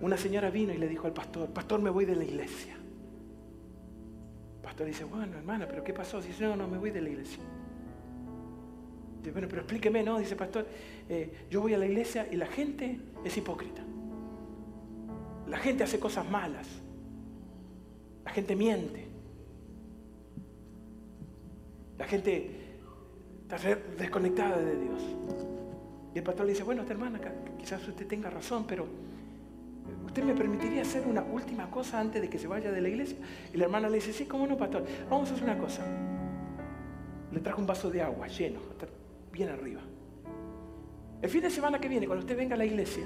Una 0.01 0.17
señora 0.17 0.49
vino 0.49 0.73
y 0.73 0.77
le 0.77 0.87
dijo 0.87 1.05
al 1.05 1.13
pastor, 1.13 1.49
pastor, 1.49 1.79
me 1.79 1.89
voy 1.89 2.05
de 2.05 2.15
la 2.15 2.23
iglesia. 2.23 2.73
El 2.73 4.61
pastor 4.61 4.87
dice, 4.87 5.03
bueno, 5.03 5.37
hermana, 5.37 5.67
pero 5.67 5.83
¿qué 5.83 5.93
pasó? 5.93 6.19
Dice, 6.19 6.43
no, 6.43 6.55
no, 6.55 6.67
me 6.67 6.79
voy 6.79 6.89
de 6.89 7.01
la 7.01 7.09
iglesia. 7.09 7.43
Dice, 9.19 9.31
bueno, 9.31 9.47
pero 9.47 9.61
explíqueme, 9.61 10.01
¿no? 10.01 10.17
Dice, 10.17 10.35
pastor, 10.35 10.65
eh, 11.07 11.45
yo 11.51 11.61
voy 11.61 11.75
a 11.75 11.77
la 11.77 11.85
iglesia 11.85 12.27
y 12.31 12.35
la 12.35 12.47
gente 12.47 12.99
es 13.23 13.37
hipócrita. 13.37 13.83
La 15.47 15.57
gente 15.59 15.83
hace 15.83 15.99
cosas 15.99 16.27
malas. 16.27 16.80
La 18.25 18.31
gente 18.31 18.55
miente. 18.55 19.07
La 21.97 22.05
gente 22.05 22.51
está 23.41 23.75
desconectada 23.97 24.57
de 24.57 24.79
Dios. 24.79 25.01
Y 26.13 26.17
el 26.17 26.23
pastor 26.23 26.45
le 26.45 26.53
dice, 26.53 26.63
bueno, 26.63 26.81
esta 26.81 26.93
hermana, 26.93 27.19
quizás 27.57 27.87
usted 27.87 28.05
tenga 28.07 28.29
razón, 28.29 28.65
pero 28.67 28.85
¿usted 30.05 30.23
me 30.23 30.33
permitiría 30.33 30.81
hacer 30.81 31.07
una 31.07 31.23
última 31.23 31.69
cosa 31.69 31.99
antes 31.99 32.21
de 32.21 32.29
que 32.29 32.37
se 32.37 32.47
vaya 32.47 32.71
de 32.71 32.81
la 32.81 32.89
iglesia? 32.89 33.17
Y 33.53 33.57
la 33.57 33.65
hermana 33.65 33.87
le 33.87 33.95
dice, 33.95 34.11
sí, 34.11 34.25
cómo 34.25 34.45
no, 34.45 34.57
pastor, 34.57 34.85
vamos 35.09 35.29
a 35.29 35.33
hacer 35.33 35.43
una 35.43 35.57
cosa. 35.57 35.85
Le 37.31 37.39
trajo 37.39 37.61
un 37.61 37.67
vaso 37.67 37.89
de 37.89 38.01
agua 38.01 38.27
lleno, 38.27 38.59
bien 39.31 39.49
arriba. 39.49 39.81
El 41.21 41.29
fin 41.29 41.41
de 41.41 41.49
semana 41.49 41.79
que 41.79 41.87
viene, 41.87 42.07
cuando 42.07 42.25
usted 42.25 42.35
venga 42.35 42.55
a 42.55 42.57
la 42.57 42.65
iglesia, 42.65 43.03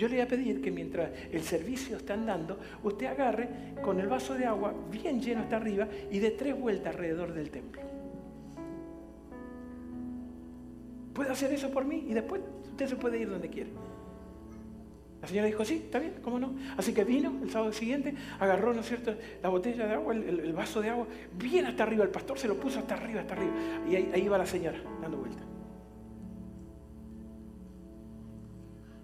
yo 0.00 0.08
le 0.08 0.14
voy 0.14 0.22
a 0.22 0.28
pedir 0.28 0.62
que 0.62 0.70
mientras 0.70 1.10
el 1.30 1.42
servicio 1.42 1.98
está 1.98 2.14
andando, 2.14 2.58
usted 2.82 3.04
agarre 3.04 3.50
con 3.82 4.00
el 4.00 4.08
vaso 4.08 4.32
de 4.32 4.46
agua 4.46 4.72
bien 4.90 5.20
lleno 5.20 5.42
hasta 5.42 5.56
arriba 5.56 5.86
y 6.10 6.18
dé 6.18 6.30
tres 6.30 6.58
vueltas 6.58 6.94
alrededor 6.94 7.34
del 7.34 7.50
templo. 7.50 7.82
¿Puede 11.12 11.30
hacer 11.30 11.52
eso 11.52 11.70
por 11.70 11.84
mí? 11.84 12.06
Y 12.08 12.14
después 12.14 12.40
usted 12.70 12.86
se 12.86 12.96
puede 12.96 13.18
ir 13.18 13.28
donde 13.28 13.50
quiere. 13.50 13.68
La 15.20 15.28
señora 15.28 15.48
dijo, 15.48 15.66
sí, 15.66 15.82
está 15.84 15.98
bien, 15.98 16.14
¿cómo 16.22 16.38
no? 16.38 16.54
Así 16.78 16.94
que 16.94 17.04
vino 17.04 17.34
el 17.42 17.50
sábado 17.50 17.70
siguiente, 17.74 18.14
agarró, 18.38 18.72
¿no 18.72 18.80
es 18.80 18.86
cierto?, 18.86 19.14
la 19.42 19.50
botella 19.50 19.86
de 19.86 19.92
agua, 19.92 20.14
el, 20.14 20.52
vaso 20.54 20.80
de 20.80 20.88
agua, 20.88 21.06
bien 21.36 21.66
hasta 21.66 21.82
arriba, 21.82 22.04
el 22.04 22.10
pastor 22.10 22.38
se 22.38 22.48
lo 22.48 22.58
puso 22.58 22.78
hasta 22.78 22.94
arriba, 22.94 23.20
hasta 23.20 23.34
arriba. 23.34 23.52
Y 23.86 23.96
ahí, 23.96 24.10
ahí 24.14 24.22
iba 24.22 24.38
la 24.38 24.46
señora, 24.46 24.78
dando 25.02 25.18
vuelta. 25.18 25.49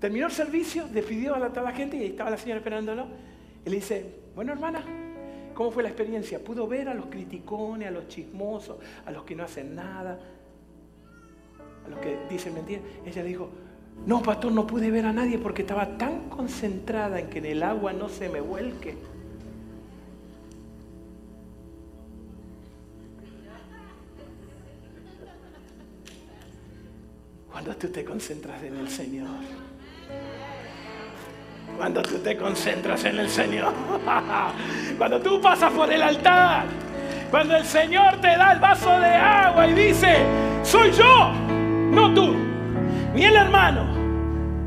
Terminó 0.07 0.27
el 0.27 0.33
servicio, 0.33 0.87
despidió 0.87 1.35
a 1.35 1.49
toda 1.49 1.63
la 1.63 1.73
gente 1.73 1.97
y 1.97 2.03
ahí 2.03 2.07
estaba 2.11 2.31
la 2.31 2.39
señora 2.39 2.61
esperándolo. 2.61 3.09
Y 3.65 3.71
le 3.71 3.75
dice, 3.75 4.07
bueno 4.37 4.53
hermana, 4.53 4.81
¿cómo 5.53 5.73
fue 5.73 5.83
la 5.83 5.89
experiencia? 5.89 6.39
¿Pudo 6.39 6.69
ver 6.69 6.89
a 6.89 6.95
los 6.95 7.07
criticones, 7.07 7.89
a 7.89 7.91
los 7.91 8.07
chismosos, 8.07 8.77
a 9.05 9.11
los 9.11 9.25
que 9.25 9.35
no 9.35 9.43
hacen 9.43 9.75
nada, 9.75 10.21
a 11.85 11.89
los 11.89 11.99
que 11.99 12.19
dicen 12.31 12.55
mentiras? 12.55 12.85
Ella 13.05 13.25
dijo, 13.25 13.51
no, 14.07 14.23
pastor, 14.23 14.53
no 14.53 14.65
pude 14.65 14.93
ver 14.93 15.07
a 15.07 15.13
nadie 15.13 15.39
porque 15.39 15.63
estaba 15.63 15.99
tan 15.99 16.29
concentrada 16.29 17.19
en 17.19 17.29
que 17.29 17.39
en 17.39 17.47
el 17.47 17.65
agua 17.65 17.93
no 17.93 18.09
se 18.09 18.29
me 18.29 18.41
vuelque. 18.41 18.95
Cuando 27.51 27.75
tú 27.75 27.89
te 27.89 28.05
concentras 28.05 28.63
en 28.63 28.77
el 28.77 28.89
Señor. 28.89 29.67
Cuando 31.77 32.03
tú 32.03 32.19
te 32.19 32.37
concentras 32.37 33.05
en 33.05 33.19
el 33.19 33.29
Señor. 33.29 33.73
Cuando 34.99 35.21
tú 35.21 35.41
pasas 35.41 35.73
por 35.73 35.93
el 35.93 36.03
altar. 36.03 36.65
Cuando 37.31 37.57
el 37.57 37.65
Señor 37.65 38.21
te 38.21 38.29
da 38.29 38.53
el 38.53 38.61
vaso 38.61 38.99
de 38.99 39.15
agua 39.15 39.67
y 39.67 39.75
dice, 39.75 40.19
soy 40.63 40.93
yo, 40.93 41.33
no 41.91 42.15
tú, 42.15 42.35
ni 43.15 43.25
el 43.25 43.37
hermano. 43.37 43.97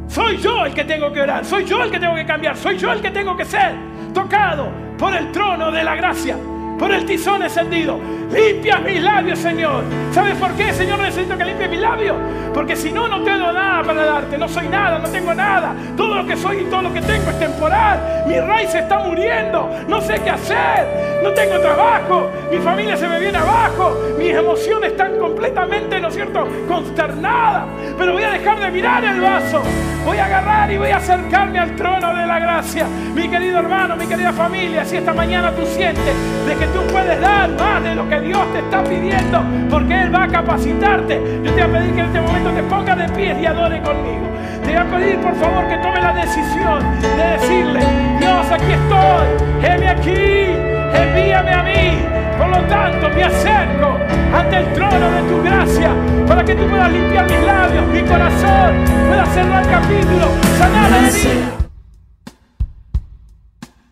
Soy 0.07 0.37
yo 0.37 0.65
el 0.65 0.73
que 0.73 0.83
tengo 0.83 1.11
que 1.13 1.21
orar, 1.21 1.45
soy 1.45 1.65
yo 1.65 1.83
el 1.83 1.91
que 1.91 1.99
tengo 1.99 2.15
que 2.15 2.25
cambiar, 2.25 2.57
soy 2.57 2.77
yo 2.77 2.91
el 2.91 3.01
que 3.01 3.11
tengo 3.11 3.37
que 3.37 3.45
ser 3.45 3.73
tocado 4.13 4.69
por 4.97 5.15
el 5.15 5.31
trono 5.31 5.71
de 5.71 5.83
la 5.83 5.95
gracia 5.95 6.35
por 6.79 6.91
el 6.91 7.05
tizón 7.05 7.43
encendido. 7.43 7.99
Limpia 8.31 8.77
mis 8.79 9.01
labios, 9.01 9.39
Señor. 9.39 9.83
¿Sabes 10.11 10.35
por 10.37 10.51
qué, 10.53 10.71
Señor, 10.73 10.99
necesito 10.99 11.37
que 11.37 11.45
limpie 11.45 11.67
mis 11.67 11.79
labios? 11.79 12.15
Porque 12.53 12.75
si 12.75 12.91
no, 12.91 13.07
no 13.07 13.21
tengo 13.23 13.51
nada 13.51 13.83
para 13.83 14.05
darte. 14.05 14.37
No 14.37 14.47
soy 14.47 14.67
nada, 14.67 14.99
no 14.99 15.09
tengo 15.09 15.33
nada. 15.33 15.73
Todo 15.97 16.15
lo 16.15 16.25
que 16.25 16.37
soy 16.37 16.57
y 16.57 16.63
todo 16.65 16.83
lo 16.83 16.93
que 16.93 17.01
tengo 17.01 17.29
es 17.29 17.39
temporal. 17.39 18.23
Mi 18.27 18.39
raíz 18.39 18.73
está 18.73 18.99
muriendo. 18.99 19.69
No 19.87 19.99
sé 20.01 20.19
qué 20.23 20.29
hacer. 20.29 21.19
No 21.23 21.31
tengo 21.31 21.59
trabajo. 21.59 22.29
Mi 22.51 22.57
familia 22.59 22.95
se 22.95 23.07
me 23.07 23.19
viene 23.19 23.37
abajo. 23.37 23.97
Mis 24.17 24.31
emociones 24.31 24.91
están 24.91 25.17
completamente, 25.17 25.99
¿no 25.99 26.07
es 26.07 26.13
cierto?, 26.13 26.47
consternadas. 26.67 27.65
Pero 27.97 28.13
voy 28.13 28.23
a 28.23 28.31
dejar 28.31 28.59
de 28.59 28.71
mirar 28.71 29.03
el 29.03 29.19
vaso. 29.19 29.61
Voy 30.05 30.17
a 30.17 30.25
agarrar 30.25 30.71
y 30.71 30.77
voy 30.77 30.89
a 30.89 30.97
acercarme 30.97 31.59
al 31.59 31.75
trono 31.75 32.15
de 32.15 32.25
la 32.25 32.39
gracia. 32.39 32.87
Mi 33.13 33.27
querido 33.27 33.59
hermano, 33.59 33.95
mi 33.95 34.05
querida 34.05 34.31
familia, 34.31 34.85
si 34.85 34.97
esta 34.97 35.13
mañana 35.13 35.51
tú 35.51 35.65
sientes 35.65 36.15
de 36.47 36.55
que 36.55 36.67
tú 36.73 36.81
puedes 36.91 37.19
dar 37.21 37.49
más 37.51 37.83
de 37.83 37.95
lo 37.95 38.07
que 38.07 38.19
Dios 38.21 38.41
te 38.53 38.59
está 38.59 38.83
pidiendo, 38.83 39.43
porque 39.69 40.01
Él 40.01 40.13
va 40.13 40.23
a 40.23 40.27
capacitarte. 40.27 41.41
Yo 41.43 41.53
te 41.53 41.65
voy 41.65 41.75
a 41.75 41.79
pedir 41.79 41.93
que 41.93 41.99
en 41.99 42.05
este 42.07 42.21
momento 42.21 42.49
te 42.51 42.63
pongas 42.63 42.97
de 42.97 43.09
pie 43.09 43.37
y 43.41 43.45
adore 43.45 43.81
conmigo. 43.81 44.27
Te 44.63 44.67
voy 44.67 44.75
a 44.75 44.85
pedir, 44.85 45.19
por 45.19 45.35
favor, 45.35 45.67
que 45.67 45.77
tome 45.77 46.01
la 46.01 46.13
decisión 46.13 46.79
de 47.01 47.23
decirle, 47.23 47.79
Dios, 48.19 48.51
aquí 48.51 48.71
estoy, 48.71 49.27
heme 49.63 49.87
aquí, 49.89 50.53
envíame 50.93 51.53
a 51.53 51.63
mí. 51.63 51.99
Por 52.37 52.49
lo 52.49 52.61
tanto, 52.67 53.09
me 53.09 53.23
acerco 53.23 53.97
ante 54.33 54.57
el 54.57 54.73
trono 54.73 55.11
de 55.11 55.21
tu 55.23 55.43
gracia 55.43 55.91
para 56.27 56.43
que 56.43 56.55
tú 56.55 56.67
puedas 56.67 56.91
limpiar 56.91 57.25
mis 57.25 57.41
labios, 57.41 57.87
mi 57.87 58.01
corazón, 58.01 58.85
pueda 59.07 59.25
cerrar 59.25 59.63
el 59.63 59.69
capítulo, 59.69 60.27
sanar 60.57 60.91
la 60.91 61.09
herida. 61.09 61.59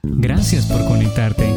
Gracias 0.03 0.65
por 0.65 0.86
conectarte. 0.86 1.57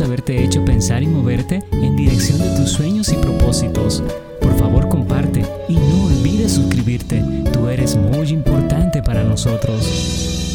Haberte 0.00 0.42
hecho 0.42 0.64
pensar 0.64 1.02
y 1.02 1.06
moverte 1.06 1.62
en 1.70 1.96
dirección 1.96 2.38
de 2.38 2.56
tus 2.56 2.70
sueños 2.70 3.12
y 3.12 3.16
propósitos. 3.16 4.02
Por 4.40 4.56
favor, 4.58 4.88
comparte 4.88 5.44
y 5.68 5.74
no 5.74 6.06
olvides 6.06 6.52
suscribirte. 6.52 7.22
Tú 7.52 7.68
eres 7.68 7.94
muy 7.96 8.28
importante 8.30 9.02
para 9.02 9.22
nosotros. 9.22 10.51